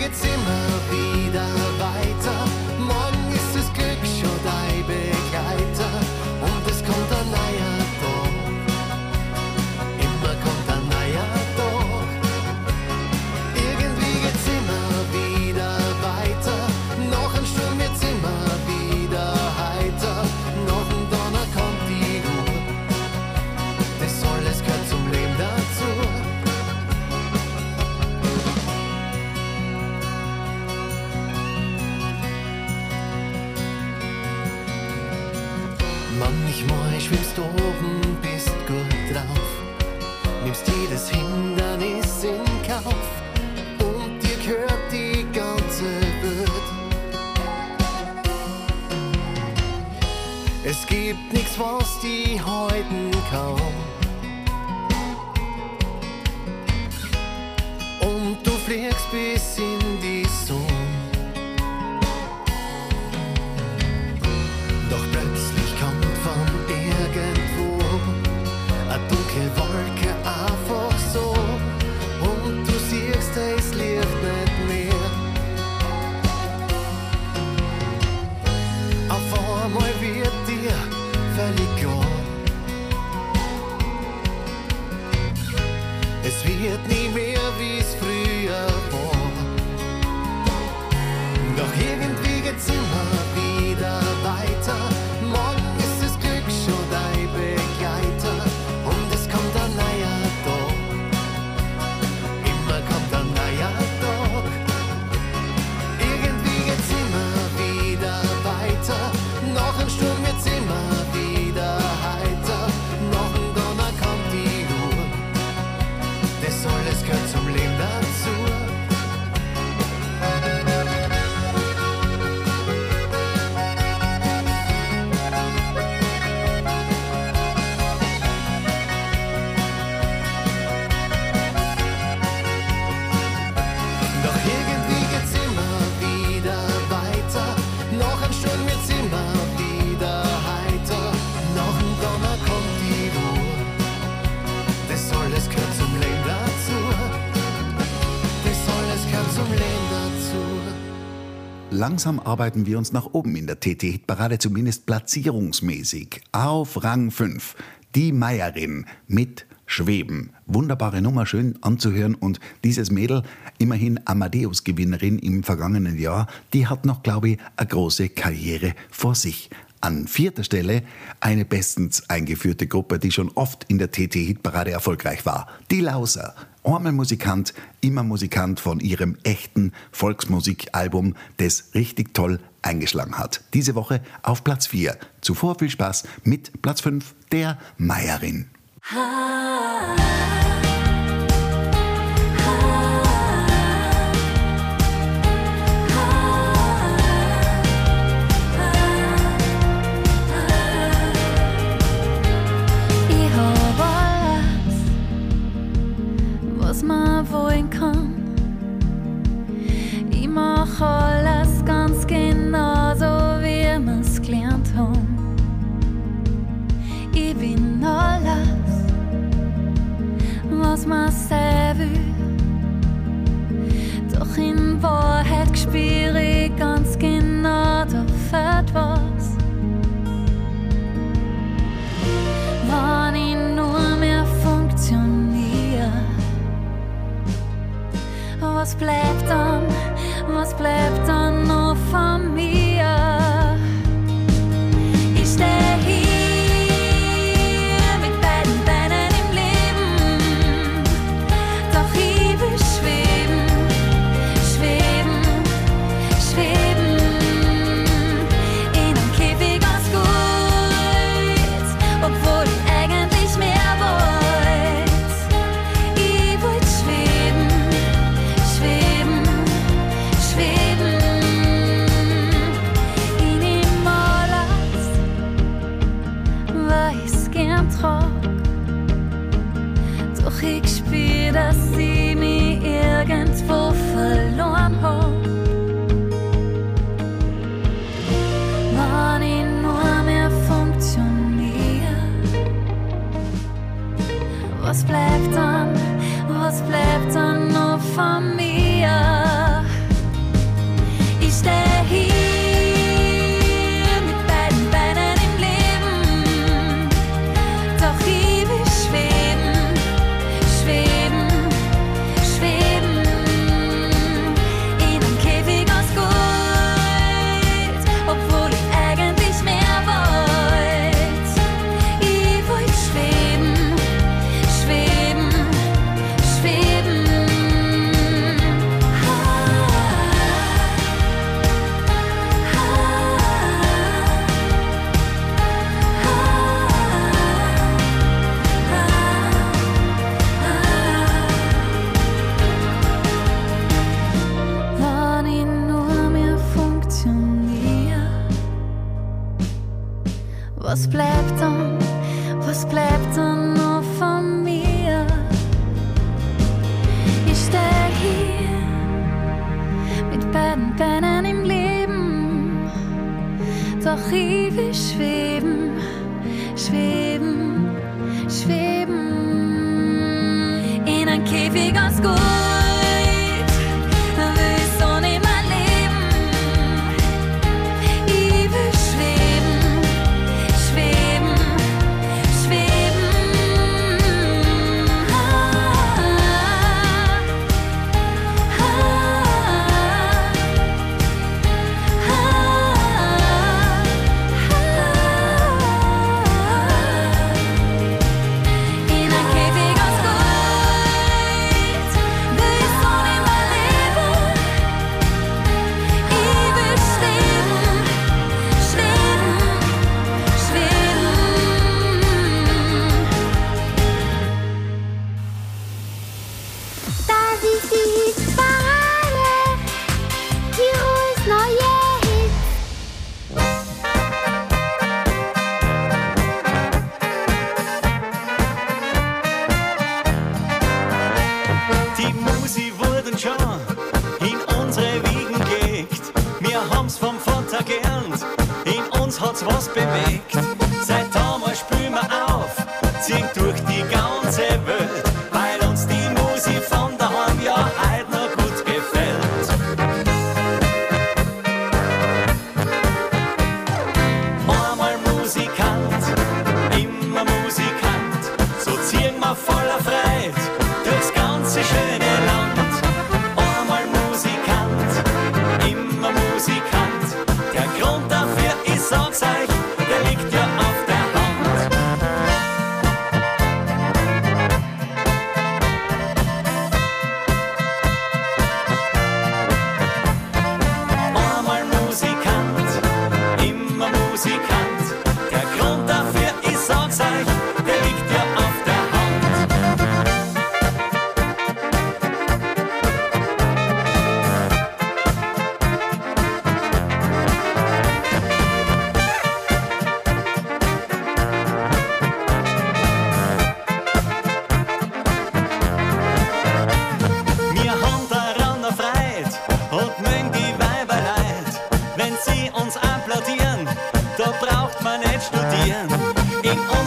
langsam 151.82 152.20
arbeiten 152.20 152.64
wir 152.64 152.78
uns 152.78 152.92
nach 152.92 153.06
oben 153.06 153.34
in 153.34 153.48
der 153.48 153.58
TT-Hitparade, 153.58 154.38
zumindest 154.38 154.86
platzierungsmäßig. 154.86 156.20
Auf 156.30 156.84
Rang 156.84 157.10
5. 157.10 157.56
Die 157.96 158.12
Meierin 158.12 158.86
mit 159.08 159.46
Schweben. 159.66 160.30
Wunderbare 160.46 161.02
Nummer, 161.02 161.26
schön 161.26 161.58
anzuhören. 161.60 162.14
Und 162.14 162.38
dieses 162.62 162.92
Mädel, 162.92 163.24
immerhin 163.58 163.98
Amadeus-Gewinnerin 164.04 165.18
im 165.18 165.42
vergangenen 165.42 165.98
Jahr, 165.98 166.28
die 166.52 166.68
hat 166.68 166.86
noch, 166.86 167.02
glaube 167.02 167.30
ich, 167.30 167.38
eine 167.56 167.66
große 167.66 168.10
Karriere 168.10 168.74
vor 168.88 169.16
sich. 169.16 169.50
An 169.80 170.06
vierter 170.06 170.44
Stelle 170.44 170.84
eine 171.18 171.44
bestens 171.44 172.08
eingeführte 172.08 172.68
Gruppe, 172.68 173.00
die 173.00 173.10
schon 173.10 173.32
oft 173.34 173.64
in 173.64 173.78
der 173.78 173.90
TT-Hitparade 173.90 174.70
erfolgreich 174.70 175.26
war. 175.26 175.48
Die 175.72 175.80
Lauser 175.80 176.36
Ormelmusikant, 176.62 177.54
immer 177.80 178.02
Musikant 178.02 178.60
von 178.60 178.80
ihrem 178.80 179.16
echten 179.22 179.72
Volksmusikalbum, 179.90 181.14
das 181.38 181.74
richtig 181.74 182.14
toll 182.14 182.38
eingeschlagen 182.62 183.18
hat. 183.18 183.42
Diese 183.54 183.74
Woche 183.74 184.00
auf 184.22 184.44
Platz 184.44 184.68
4. 184.68 184.96
Zuvor 185.20 185.58
viel 185.58 185.70
Spaß 185.70 186.04
mit 186.24 186.62
Platz 186.62 186.80
5 186.80 187.14
der 187.32 187.58
Meierin. 187.78 188.48
Ah. 188.94 190.71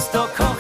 Stockholm 0.06 0.55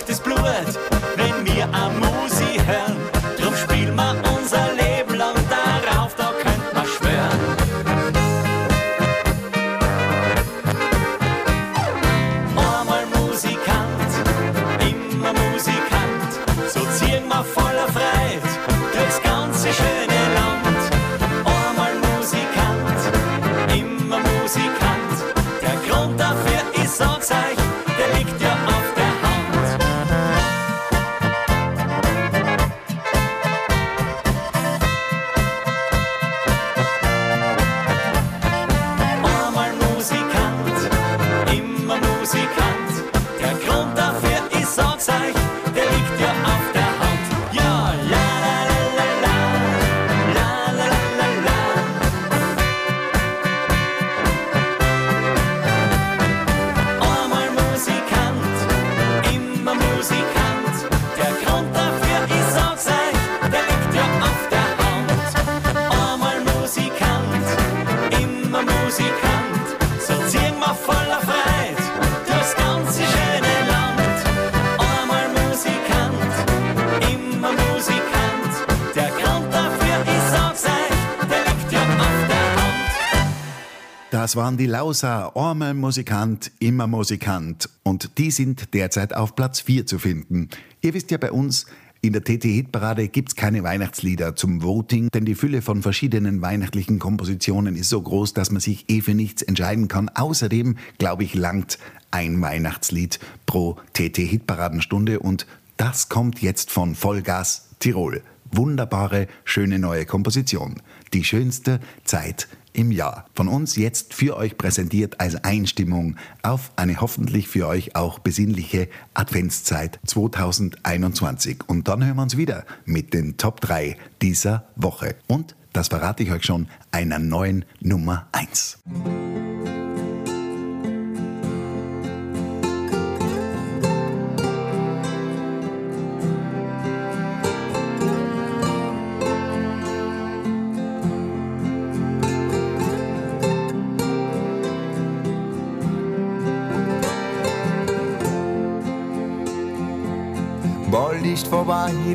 Das 84.36 84.44
waren 84.44 84.58
die 84.58 84.66
Lauser, 84.66 85.34
Ormel 85.38 85.74
Musikant, 85.74 86.52
immer 86.60 86.88
Musikant. 86.88 87.70
Und 87.84 88.18
die 88.18 88.32
sind 88.32 88.74
derzeit 88.74 89.16
auf 89.16 89.34
Platz 89.34 89.62
4 89.62 89.86
zu 89.86 89.98
finden. 89.98 90.50
Ihr 90.82 90.94
wisst 90.94 91.10
ja 91.12 91.18
bei 91.18 91.32
uns, 91.32 91.68
in 92.02 92.12
der 92.12 92.22
TT-Hitparade 92.22 93.08
gibt 93.08 93.30
es 93.30 93.36
keine 93.38 93.64
Weihnachtslieder 93.64 94.36
zum 94.36 94.62
Voting, 94.62 95.08
denn 95.14 95.24
die 95.24 95.36
Fülle 95.36 95.62
von 95.62 95.82
verschiedenen 95.82 96.42
weihnachtlichen 96.42 97.00
Kompositionen 97.00 97.78
ist 97.78 97.88
so 97.88 98.02
groß, 98.02 98.34
dass 98.34 98.52
man 98.52 98.60
sich 98.60 98.90
eh 98.90 99.00
für 99.00 99.14
nichts 99.14 99.42
entscheiden 99.42 99.88
kann. 99.88 100.10
Außerdem, 100.10 100.76
glaube 100.98 101.24
ich, 101.24 101.34
langt 101.34 101.80
ein 102.12 102.42
Weihnachtslied 102.42 103.22
pro 103.46 103.78
TT-Hitparadenstunde 103.94 105.20
und 105.20 105.48
das 105.78 106.10
kommt 106.10 106.42
jetzt 106.42 106.72
von 106.72 106.96
Vollgas 106.96 107.70
Tirol 107.80 108.22
wunderbare, 108.52 109.28
schöne 109.44 109.80
neue 109.80 110.06
Komposition. 110.06 110.82
Die 111.14 111.24
schönste 111.24 111.80
Zeit 112.04 112.48
im 112.76 112.92
Jahr. 112.92 113.26
Von 113.34 113.48
uns 113.48 113.76
jetzt 113.76 114.14
für 114.14 114.38
euch 114.38 114.58
präsentiert 114.58 115.20
als 115.20 115.36
Einstimmung 115.44 116.18
auf 116.44 116.72
eine 116.76 117.02
hoffentlich 117.02 117.48
für 117.48 117.68
euch 117.68 117.96
auch 117.96 118.20
besinnliche 118.20 118.90
Adventszeit 119.14 120.00
2021. 120.06 121.60
Und 121.68 121.88
dann 121.88 122.06
hören 122.06 122.18
wir 122.18 122.24
uns 122.24 122.38
wieder 122.38 122.66
mit 122.86 123.14
den 123.14 123.38
Top 123.38 123.62
3 123.62 123.98
dieser 124.22 124.68
Woche. 124.76 125.16
Und, 125.28 125.56
das 125.74 125.88
verrate 125.90 126.24
ich 126.24 126.32
euch 126.32 126.44
schon, 126.44 126.68
einer 126.92 127.20
neuen 127.20 127.66
Nummer 127.82 128.28
1. 128.32 128.80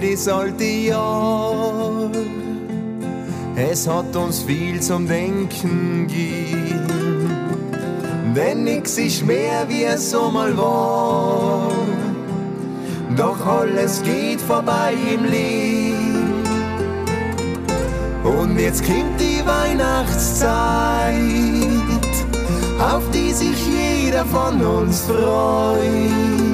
das 0.01 0.29
alte 0.29 0.65
Jahr. 0.65 2.11
Es 3.57 3.87
hat 3.87 4.17
uns 4.17 4.43
viel 4.43 4.81
zum 4.81 5.07
Denken 5.07 6.07
gegeben, 6.07 6.87
denn 8.35 8.65
nix 8.65 8.97
ist 8.99 9.27
mehr 9.27 9.69
wie 9.69 9.85
es 9.85 10.11
so 10.11 10.31
mal 10.31 10.57
war. 10.57 11.71
Doch 13.17 13.45
alles 13.45 14.03
geht 14.03 14.41
vorbei 14.41 14.95
im 15.15 15.25
Leben. 15.25 15.91
Und 18.25 18.59
jetzt 18.59 18.85
kommt 18.85 19.21
die 19.21 19.43
Weihnachtszeit, 19.47 21.15
auf 22.79 23.03
die 23.13 23.33
sich 23.33 23.57
jeder 23.67 24.25
von 24.25 24.61
uns 24.61 25.01
freut. 25.01 26.50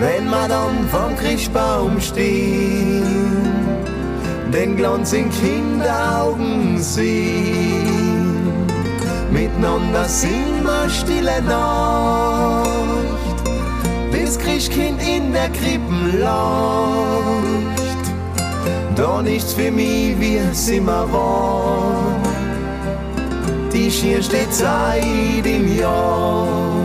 Wenn 0.00 0.28
man 0.28 0.50
dann 0.50 0.88
vom 0.90 1.16
Christbaum 1.16 2.00
steht, 2.00 3.02
den 4.52 4.76
Glanz 4.76 5.12
in 5.12 5.30
Kinderaugen 5.30 6.78
sehen. 6.78 8.66
Miteinander 9.30 10.04
singen 10.04 10.62
wir 10.64 10.90
stille 10.90 11.42
Nacht, 11.42 12.68
bis 14.12 14.38
Christkind 14.38 15.00
in 15.02 15.32
der 15.32 15.48
Krippen 15.50 16.20
lacht. 16.20 17.46
Da 18.96 19.22
nichts 19.22 19.54
für 19.54 19.70
mich, 19.70 20.18
wie 20.20 20.36
es 20.36 20.68
immer 20.68 21.10
war. 21.12 21.96
Die 23.72 23.90
schierste 23.90 24.48
Zeit 24.50 25.44
im 25.44 25.78
Jahr. 25.78 26.75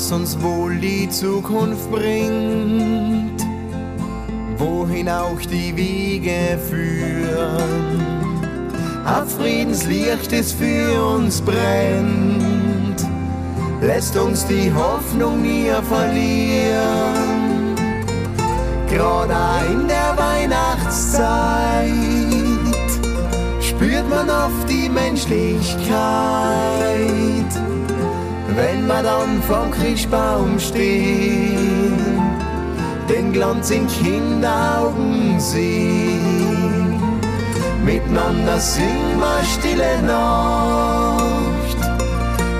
Was 0.00 0.12
uns 0.12 0.40
wohl 0.40 0.76
die 0.76 1.06
Zukunft 1.10 1.90
bringt, 1.90 3.44
wohin 4.56 5.10
auch 5.10 5.38
die 5.42 5.76
Wege 5.76 6.58
führen. 6.70 8.00
Auf 9.04 9.30
Friedenslicht 9.34 10.32
es 10.32 10.52
für 10.52 11.04
uns 11.16 11.42
brennt, 11.42 13.06
lässt 13.82 14.16
uns 14.16 14.46
die 14.46 14.72
Hoffnung 14.72 15.42
nie 15.42 15.70
verlieren. 15.86 17.76
Gerade 18.88 19.66
in 19.70 19.86
der 19.86 20.16
Weihnachtszeit 20.16 21.84
spürt 23.60 24.08
man 24.08 24.30
oft 24.30 24.66
die 24.66 24.88
Menschlichkeit 24.88 25.90
wenn 28.60 28.86
wir 28.86 29.02
dann 29.02 29.42
vom 29.42 29.70
Christbaum 29.70 30.58
stehen, 30.58 31.96
den 33.08 33.32
Glanz 33.32 33.70
in 33.70 33.86
Kinderaugen 33.88 35.40
sehen. 35.40 37.00
Miteinander 37.84 38.58
singen 38.58 39.18
wir 39.18 39.42
stille 39.54 40.02
Nacht, 40.02 41.78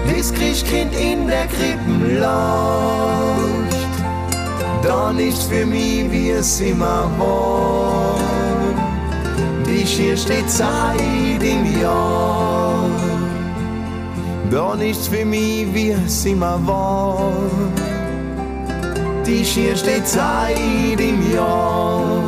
bis 0.08 0.32
Christkind 0.32 0.94
in 0.94 1.26
der 1.26 1.46
Krippen 1.46 2.18
lacht. 2.18 3.76
Da 4.82 5.12
nichts 5.12 5.44
für 5.44 5.66
mich, 5.66 6.10
wie 6.10 6.30
es 6.30 6.60
immer 6.60 7.10
war, 7.18 8.18
die 9.66 9.86
schierste 9.86 10.46
Zeit 10.46 11.42
im 11.42 11.80
Jahr. 11.80 12.39
Da 14.50 14.74
nichts 14.74 15.06
für 15.06 15.24
mich, 15.24 15.72
wie 15.72 15.90
es 15.90 16.24
immer 16.24 16.58
war. 16.66 17.32
Die 19.24 19.44
schierste 19.44 20.02
Zeit 20.02 20.98
im 20.98 21.32
Jahr. 21.32 22.19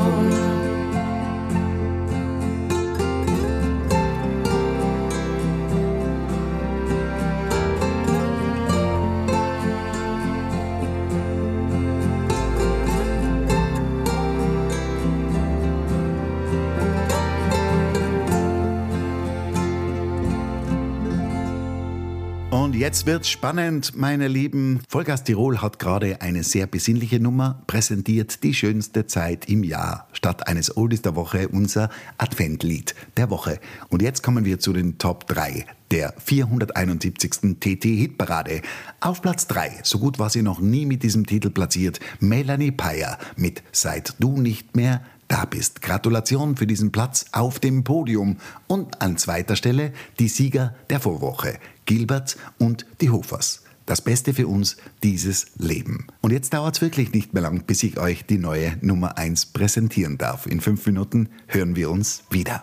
Jetzt 22.82 23.06
wird's 23.06 23.30
spannend, 23.30 23.96
meine 23.96 24.26
Lieben. 24.26 24.80
Vollgas 24.88 25.22
Tirol 25.22 25.62
hat 25.62 25.78
gerade 25.78 26.20
eine 26.20 26.42
sehr 26.42 26.66
besinnliche 26.66 27.20
Nummer 27.20 27.62
präsentiert, 27.68 28.42
die 28.42 28.54
schönste 28.54 29.06
Zeit 29.06 29.48
im 29.48 29.62
Jahr. 29.62 30.08
Statt 30.12 30.48
eines 30.48 30.76
Oldies 30.76 31.00
der 31.00 31.14
Woche 31.14 31.46
unser 31.46 31.90
Adventlied 32.18 32.96
der 33.16 33.30
Woche. 33.30 33.60
Und 33.88 34.02
jetzt 34.02 34.24
kommen 34.24 34.44
wir 34.44 34.58
zu 34.58 34.72
den 34.72 34.98
Top 34.98 35.28
3 35.28 35.64
der 35.92 36.12
471. 36.18 37.56
TT-Hitparade. 37.60 38.62
Auf 38.98 39.22
Platz 39.22 39.46
3, 39.46 39.78
so 39.84 40.00
gut 40.00 40.18
war 40.18 40.30
sie 40.30 40.42
noch 40.42 40.58
nie 40.58 40.84
mit 40.84 41.04
diesem 41.04 41.24
Titel 41.24 41.50
platziert, 41.50 42.00
Melanie 42.18 42.72
Payer 42.72 43.16
mit 43.36 43.62
Seit 43.70 44.16
du 44.18 44.40
nicht 44.40 44.74
mehr 44.74 45.02
da 45.32 45.46
bist. 45.46 45.80
Gratulation 45.80 46.56
für 46.56 46.66
diesen 46.66 46.92
Platz 46.92 47.24
auf 47.32 47.58
dem 47.58 47.84
Podium. 47.84 48.36
Und 48.66 49.00
an 49.00 49.16
zweiter 49.16 49.56
Stelle 49.56 49.92
die 50.18 50.28
Sieger 50.28 50.74
der 50.90 51.00
Vorwoche, 51.00 51.58
Gilbert 51.86 52.36
und 52.58 52.84
die 53.00 53.10
Hofers. 53.10 53.62
Das 53.86 54.02
Beste 54.02 54.34
für 54.34 54.46
uns, 54.46 54.76
dieses 55.02 55.46
Leben. 55.56 56.06
Und 56.20 56.32
jetzt 56.32 56.54
dauert 56.54 56.76
es 56.76 56.82
wirklich 56.82 57.12
nicht 57.12 57.34
mehr 57.34 57.42
lang, 57.42 57.64
bis 57.64 57.82
ich 57.82 57.98
euch 57.98 58.26
die 58.26 58.38
neue 58.38 58.76
Nummer 58.80 59.18
1 59.18 59.46
präsentieren 59.46 60.18
darf. 60.18 60.46
In 60.46 60.60
fünf 60.60 60.86
Minuten 60.86 61.30
hören 61.48 61.74
wir 61.76 61.90
uns 61.90 62.22
wieder. 62.30 62.62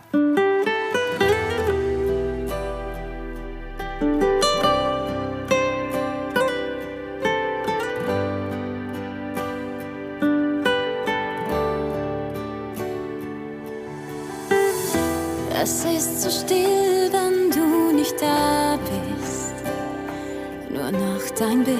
Dein 21.39 21.63
Bild 21.63 21.79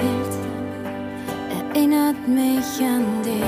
erinnert 1.60 2.28
mich 2.28 2.82
an 2.82 3.06
dich. 3.24 3.44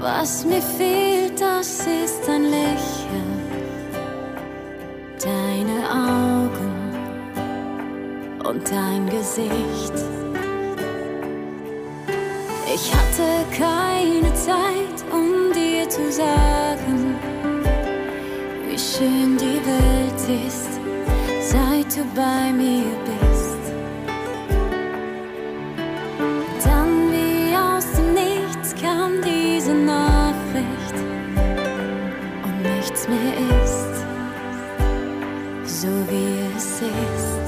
Was 0.00 0.44
mir 0.44 0.60
fehlt, 0.60 1.40
das 1.40 1.86
ist 1.86 2.28
ein 2.28 2.44
Lächeln, 2.44 3.40
deine 5.22 5.90
Augen 5.90 6.74
und 8.46 8.70
dein 8.70 9.06
Gesicht. 9.08 9.94
Ich 12.74 12.92
hatte 12.92 13.46
keine 13.56 14.34
Zeit, 14.34 14.98
um 15.10 15.50
dir 15.54 15.88
zu 15.88 16.12
sagen, 16.12 17.16
wie 18.68 18.78
schön 18.78 19.38
die 19.38 19.60
Welt 19.64 20.46
ist, 20.46 20.85
seit 21.50 21.96
du 21.96 22.04
bei 22.14 22.52
mir 22.52 22.90
bist. 23.04 23.64
Dann 26.64 27.12
wie 27.12 27.54
aus 27.56 27.86
dem 27.96 28.14
Nichts 28.14 28.74
kam 28.80 29.12
diese 29.22 29.74
Nachricht 29.74 30.96
und 32.44 32.62
nichts 32.62 33.08
mehr 33.08 33.34
ist, 33.62 33.94
so 35.80 35.88
wie 36.10 36.56
es 36.56 36.80
ist. 36.82 37.46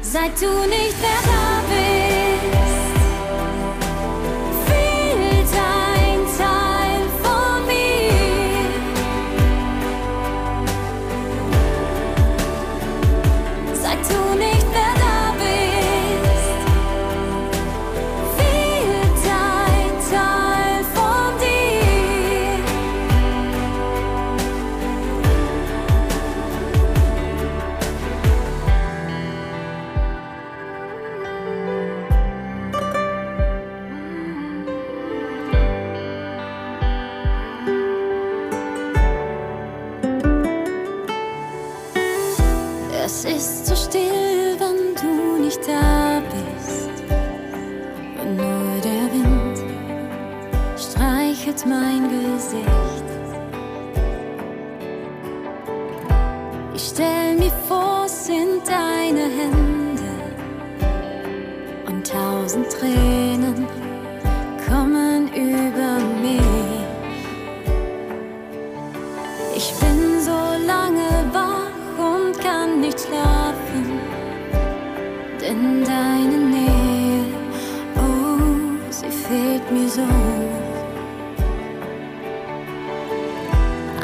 Seit 0.00 0.34
du 0.40 0.50
nicht 0.76 0.98
mehr 1.00 1.22
da 1.26 1.43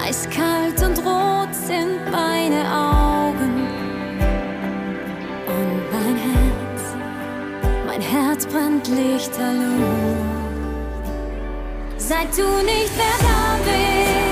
Eiskalt 0.03 0.82
und 0.82 0.98
rot 1.05 1.55
sind 1.55 2.11
meine 2.11 2.64
Augen 2.72 3.66
und 5.46 5.92
mein 5.92 6.16
Herz, 6.16 6.82
mein 7.86 8.01
Herz 8.01 8.46
brennt 8.46 8.88
lichterloh. 8.88 10.16
Seit 11.98 12.36
du 12.36 12.48
nicht 12.64 12.96
mehr 12.96 13.18
da 13.20 13.59
bist, 13.64 14.30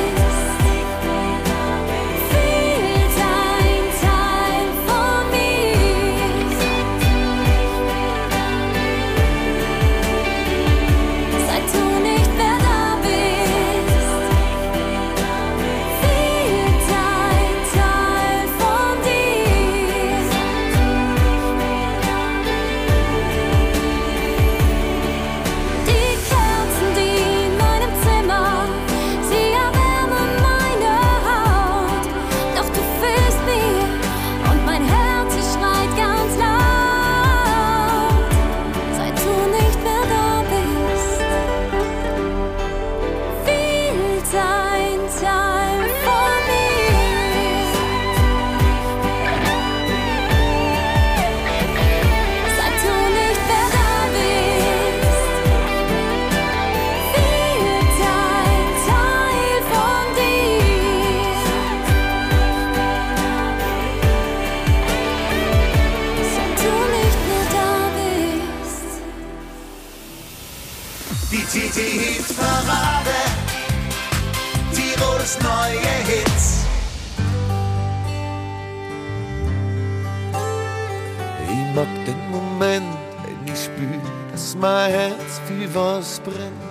mein 84.58 84.90
Herz 84.90 85.40
für 85.46 85.74
was 85.74 86.20
brennt. 86.20 86.68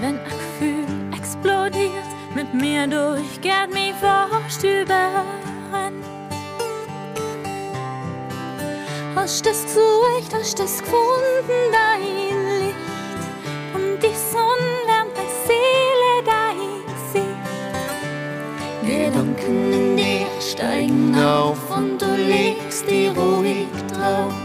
Wenn 0.00 0.18
ein 0.18 0.24
Gefühl 0.24 0.86
explodiert, 1.16 2.10
mit 2.34 2.52
mir 2.54 2.86
durch, 2.86 3.40
geht 3.40 3.72
mich 3.72 3.94
überrennt. 4.62 6.04
Hast 9.14 9.44
das 9.44 9.64
gesucht, 9.64 10.32
hast 10.32 10.58
das 10.58 10.78
gefunden, 10.78 11.72
dein 11.72 12.00
Licht. 12.60 12.76
Und 13.74 14.02
die 14.02 14.14
Sonne 14.32 14.76
deine 14.86 15.28
Seele, 15.46 16.12
dein 16.24 16.84
Sicht. 17.12 17.46
Gedanken 18.86 19.72
in 19.72 19.96
dir 19.96 20.26
steigen 20.40 21.14
auf 21.18 21.58
und 21.76 22.00
du 22.00 22.14
legst 22.14 22.88
die 22.88 23.08
ruhig 23.08 23.66
drauf. 23.92 24.35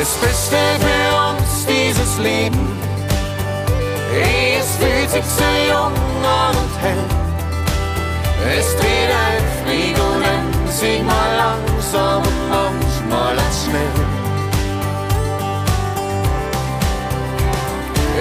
Das 0.00 0.14
Beste 0.14 0.56
für 0.56 1.12
uns, 1.28 1.66
dieses 1.66 2.16
Leben. 2.16 2.58
Es 4.58 4.76
fühlt 4.76 5.10
sich 5.10 5.24
so 5.26 5.44
jung 5.68 5.92
an 6.24 6.56
und 6.56 6.74
hell. 6.80 7.04
Es 8.56 8.74
dreht 8.76 9.10
ein 9.28 9.44
Fliegeln, 9.62 10.70
sing 10.70 11.04
mal 11.04 11.36
langsam 11.36 12.22
und 12.22 12.48
manchmal 12.48 13.38
als 13.38 13.64
schnell. 13.64 14.06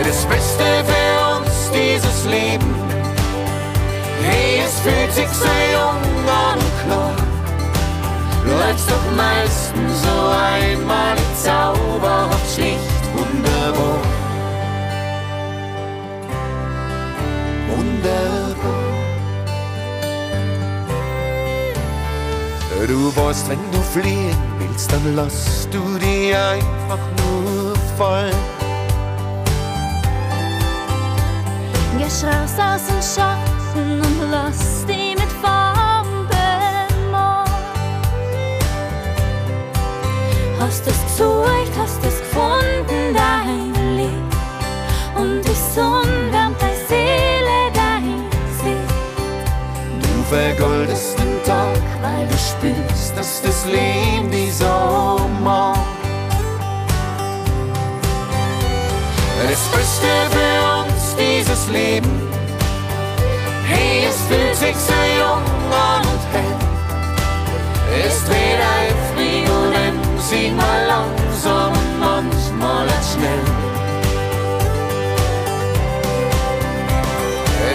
Das 0.03 0.25
Beste 0.25 0.65
für 0.83 1.37
uns, 1.37 1.71
dieses 1.71 2.25
Leben. 2.25 2.75
Hey, 4.25 4.63
es 4.65 4.81
fühlt 4.81 5.13
sich 5.13 5.29
so 5.29 5.47
jung 5.71 6.27
an 6.27 6.59
und 6.59 6.85
klar. 6.85 7.28
Läuft 8.49 8.89
doch 8.89 9.07
meistens 9.15 10.01
so 10.01 10.15
einmalig 10.57 11.29
zauberhaft, 11.43 12.55
schlicht 12.55 13.05
wunderbar. 13.13 13.99
Wunderbar. 17.67 18.89
Du 22.87 23.15
weißt, 23.15 23.49
wenn 23.49 23.59
du 23.71 23.79
fliehen 23.93 24.37
willst, 24.57 24.91
dann 24.91 25.15
lass 25.15 25.67
du 25.69 25.81
die 25.99 26.33
einfach 26.33 27.03
nur 27.21 27.75
fallen. 27.97 28.33
Geh 31.97 32.05
raus 32.05 32.55
aus 32.57 32.83
dem 32.87 33.01
Schatten 33.01 34.01
und 34.01 34.31
lass 34.31 34.68
Hast 40.59 40.85
es 40.85 41.01
gesucht, 41.03 41.71
hast 41.77 42.03
es 42.03 42.19
gefunden, 42.19 43.15
dein 43.15 43.95
Licht. 43.95 44.13
Und 45.15 45.41
die 45.41 45.55
Sonne 45.73 46.31
wärmt 46.31 46.61
deine 46.61 46.75
Seele, 46.89 47.71
dein 47.73 48.25
Sicht. 48.61 48.93
Du 50.01 50.23
vergoldest 50.35 51.17
den 51.17 51.41
Tag, 51.45 51.81
weil 52.01 52.27
du 52.27 52.37
spürst, 52.37 53.17
dass 53.17 53.41
das 53.41 53.65
Leben 53.65 54.29
dich 54.29 54.53
so 54.53 55.19
mag. 55.41 55.77
Das 59.41 59.61
Beste 59.69 60.07
für 60.29 60.83
uns, 60.83 61.15
dieses 61.15 61.69
Leben. 61.69 62.29
Hey, 63.65 64.07
es 64.09 64.17
fühlt 64.27 64.55
sich 64.55 64.75
so 64.75 64.93
jung 65.17 65.45
an 65.71 66.01
und 66.01 66.23
hell. 66.33 66.69
Ein 67.91 68.11
Flügel, 68.11 68.78
denn 70.59 70.65
sie 70.65 70.65
mal 70.65 70.85
langsam 70.87 71.73
und 71.73 71.99
manchmal 71.99 72.87
schnell. 73.11 73.45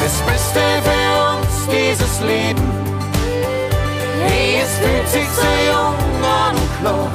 Das 0.01 0.17
Beste 0.27 0.61
für 0.83 1.09
uns, 1.37 1.55
dieses 1.71 2.21
Leben. 2.21 2.71
Hey, 4.23 4.61
es 4.63 4.73
fühlt 4.79 5.09
sich 5.09 5.29
so 5.35 5.47
jung 5.71 6.25
an 6.25 6.57
und 6.57 6.81
klar. 6.81 7.11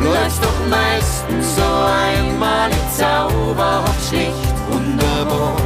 Läuft 0.00 0.44
doch 0.44 0.66
meistens 0.68 1.56
so 1.56 1.62
einmalig 1.62 2.78
zauberhaft, 2.96 4.08
schlicht 4.08 4.54
wunderbar. 4.68 5.56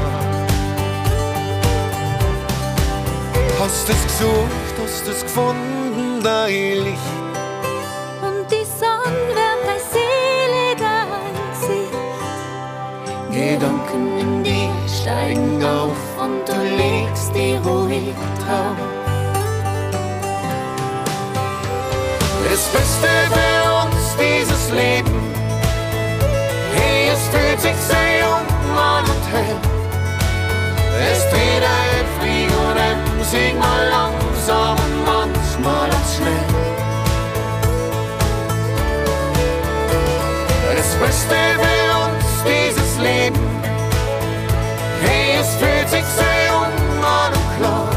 Hast 3.59 3.89
es 3.89 4.03
gesucht, 4.03 4.75
hast 4.83 5.09
es 5.09 5.23
gefunden, 5.23 6.21
dein 6.23 6.85
Licht. 6.85 7.26
Gedanken 13.49 14.19
in 14.19 14.43
dir 14.43 14.71
steigen 14.89 15.65
auf 15.65 15.97
und 16.19 16.49
du 16.49 16.59
legst 16.77 17.33
die 17.33 17.55
ruhig 17.65 18.13
drauf. 18.43 18.77
Das 22.51 22.65
Beste 22.75 23.09
für 23.31 23.63
uns, 23.83 24.05
dieses 24.19 24.71
Leben, 24.73 25.21
hey, 26.75 27.11
es 27.13 27.23
fühlt 27.29 27.61
sich 27.61 27.77
sehr 27.77 28.19
jung 28.23 28.47
und 28.75 29.23
hell. 29.33 29.57
Es 31.13 31.21
dreht 31.31 31.63
ein 31.63 32.07
Flieg 32.19 32.51
und 32.51 32.79
ein 32.79 33.59
mal 33.61 33.89
langsam 33.91 34.77
manchmal 35.05 35.89
auch 35.91 36.09
schnell. 36.17 36.47
Das 40.77 40.95
Beste 40.97 41.37
für 41.61 41.87
uns, 42.05 42.27
dieses 42.45 42.86
Leben, 42.99 43.39
hey, 45.03 45.39
es 45.41 45.55
fühlt 45.57 45.89
sich 45.89 46.05
sehr 46.05 46.47
jung 46.49 46.73
und 46.99 47.59
klar. 47.59 47.89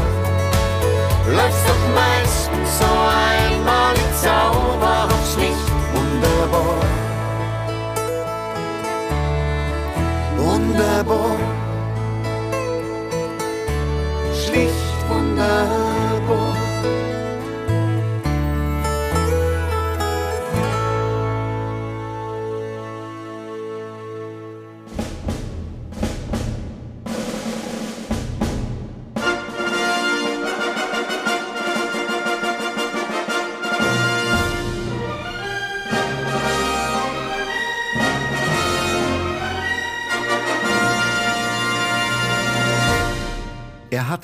Läuft's 1.34 1.64
doch 1.66 1.84
meistens 1.94 2.78
so 2.78 2.84
einmal 2.84 3.94
in 3.94 4.14
Zauber 4.22 5.08
aufs 5.08 5.36
Licht, 5.36 5.68
wunderbar. 5.94 6.80
Wunderbar. 10.36 11.36
Schlicht 14.34 15.08
wunderbar. 15.08 15.99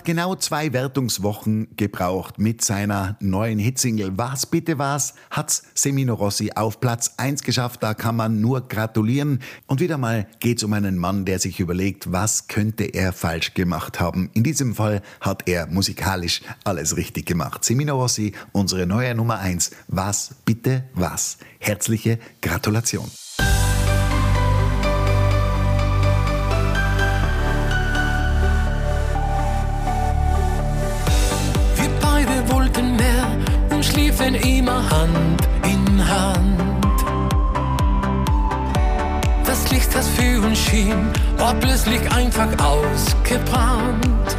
Genau 0.07 0.37
zwei 0.37 0.73
Wertungswochen 0.73 1.67
gebraucht 1.77 2.39
mit 2.39 2.65
seiner 2.65 3.17
neuen 3.21 3.59
Hitsingle 3.59 4.17
Was 4.17 4.47
bitte 4.47 4.79
was 4.79 5.15
hat's 5.31 5.65
Semino 5.75 6.15
Rossi 6.15 6.53
auf 6.55 6.81
Platz 6.81 7.15
1 7.17 7.43
geschafft. 7.43 7.83
Da 7.83 7.93
kann 7.93 8.15
man 8.15 8.41
nur 8.41 8.69
gratulieren. 8.69 9.41
Und 9.67 9.81
wieder 9.81 9.99
mal 9.99 10.29
geht's 10.39 10.63
um 10.63 10.73
einen 10.73 10.97
Mann, 10.97 11.25
der 11.25 11.41
sich 11.41 11.59
überlegt, 11.59 12.13
was 12.13 12.47
könnte 12.47 12.85
er 12.85 13.13
falsch 13.13 13.53
gemacht 13.55 13.99
haben. 13.99 14.31
In 14.33 14.45
diesem 14.45 14.77
Fall 14.77 15.03
hat 15.21 15.49
er 15.49 15.67
musikalisch 15.67 16.41
alles 16.63 16.97
richtig 16.97 17.27
gemacht. 17.27 17.65
Semino 17.65 18.01
Rossi, 18.01 18.33
unsere 18.53 18.87
neue 18.87 19.15
Nummer 19.15 19.41
1. 19.41 19.73
Was 19.89 20.37
bitte 20.45 20.85
was. 20.95 21.39
Herzliche 21.59 22.21
Gratulation. 22.41 23.11
Hand 34.91 35.49
in 35.65 36.09
Hand. 36.09 36.61
Das 39.45 39.71
Licht, 39.71 39.95
das 39.95 40.09
für 40.09 40.41
uns 40.41 40.59
schien, 40.59 41.11
war 41.39 41.55
plötzlich 41.55 42.01
einfach 42.13 42.49
ausgebrannt. 42.59 44.37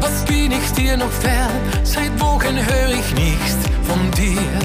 Was 0.00 0.24
bin 0.24 0.52
ich 0.52 0.72
dir 0.72 0.96
noch 0.96 1.22
wert? 1.22 1.50
Seit 1.84 2.20
Wochen 2.20 2.56
höre 2.56 2.90
ich 2.90 3.14
nichts 3.14 3.58
von 3.82 4.10
dir. 4.12 4.58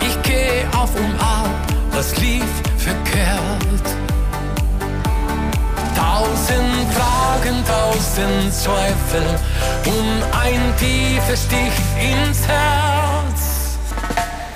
Ich 0.00 0.22
gehe 0.22 0.66
auf 0.76 0.94
und 0.96 1.20
ab, 1.20 1.50
was 1.92 2.16
lief 2.18 2.44
verkehrt? 2.78 4.13
Tausend 6.14 6.94
Fragen, 6.94 7.64
tausend 7.66 8.54
Zweifel 8.54 9.24
und 9.84 10.22
ein 10.40 10.72
tiefer 10.76 11.36
Stich 11.36 11.74
ins 11.98 12.46
Herz. 12.46 13.78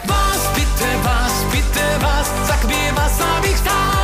Was 0.04 0.54
bitte, 0.54 0.88
was 1.02 1.50
bitte, 1.50 1.84
was? 2.00 2.30
Sag 2.46 2.62
mir, 2.62 2.94
was 2.94 3.18
hab 3.18 3.44
ich 3.44 3.56
falsch 3.56 3.97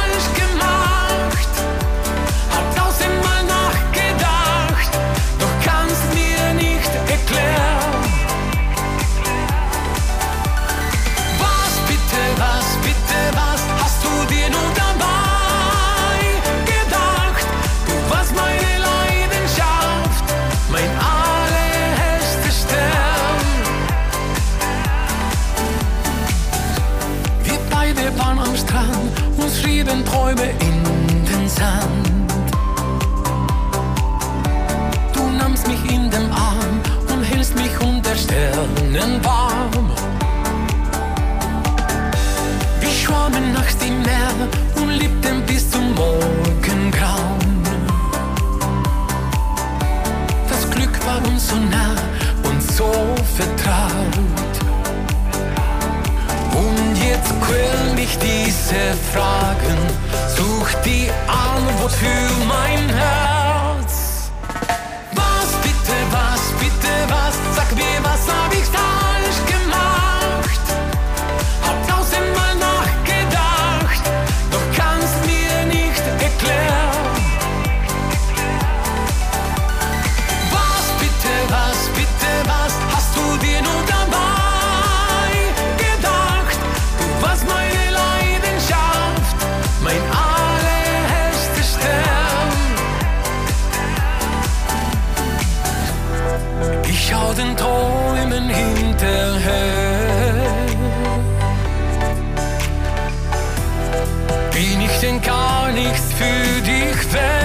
Denn 105.04 105.20
gar 105.20 105.70
nichts 105.70 106.14
für 106.14 106.62
dich 106.62 107.12
wert? 107.12 107.43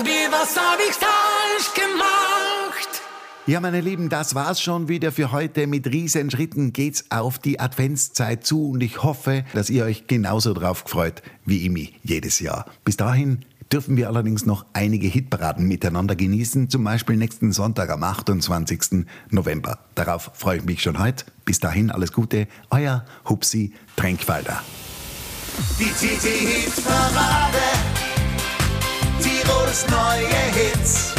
Sag 0.00 0.06
mir, 0.06 0.32
was 0.32 0.56
hab 0.56 0.78
ich 0.80 0.94
falsch 0.94 1.74
gemacht? 1.74 3.02
Ja, 3.46 3.60
meine 3.60 3.82
Lieben, 3.82 4.08
das 4.08 4.34
war's 4.34 4.62
schon 4.62 4.88
wieder 4.88 5.12
für 5.12 5.30
heute. 5.30 5.66
Mit 5.66 5.88
riesen 5.88 6.30
Schritten 6.30 6.72
geht's 6.72 7.04
auf 7.10 7.38
die 7.38 7.60
Adventszeit 7.60 8.46
zu 8.46 8.70
und 8.70 8.82
ich 8.82 9.02
hoffe, 9.02 9.44
dass 9.52 9.68
ihr 9.68 9.84
euch 9.84 10.06
genauso 10.06 10.54
drauf 10.54 10.84
gefreut 10.84 11.20
wie 11.44 11.66
ich 11.66 11.70
mich 11.70 12.00
jedes 12.02 12.40
Jahr. 12.40 12.64
Bis 12.82 12.96
dahin 12.96 13.44
dürfen 13.70 13.98
wir 13.98 14.08
allerdings 14.08 14.46
noch 14.46 14.64
einige 14.72 15.06
Hitparaden 15.06 15.68
miteinander 15.68 16.16
genießen, 16.16 16.70
zum 16.70 16.82
Beispiel 16.82 17.16
nächsten 17.16 17.52
Sonntag 17.52 17.90
am 17.90 18.02
28. 18.02 19.04
November. 19.28 19.80
Darauf 19.96 20.30
freue 20.32 20.58
ich 20.58 20.64
mich 20.64 20.80
schon 20.80 20.98
heute. 20.98 21.26
Bis 21.44 21.60
dahin 21.60 21.90
alles 21.90 22.14
Gute, 22.14 22.48
euer 22.70 23.04
Hupsi 23.28 23.74
Tränkfalder. 23.96 24.62
Die 25.78 25.90
TT 25.90 26.72
Tirols 29.42 29.86
neue 29.88 30.26
Hits. 30.52 31.09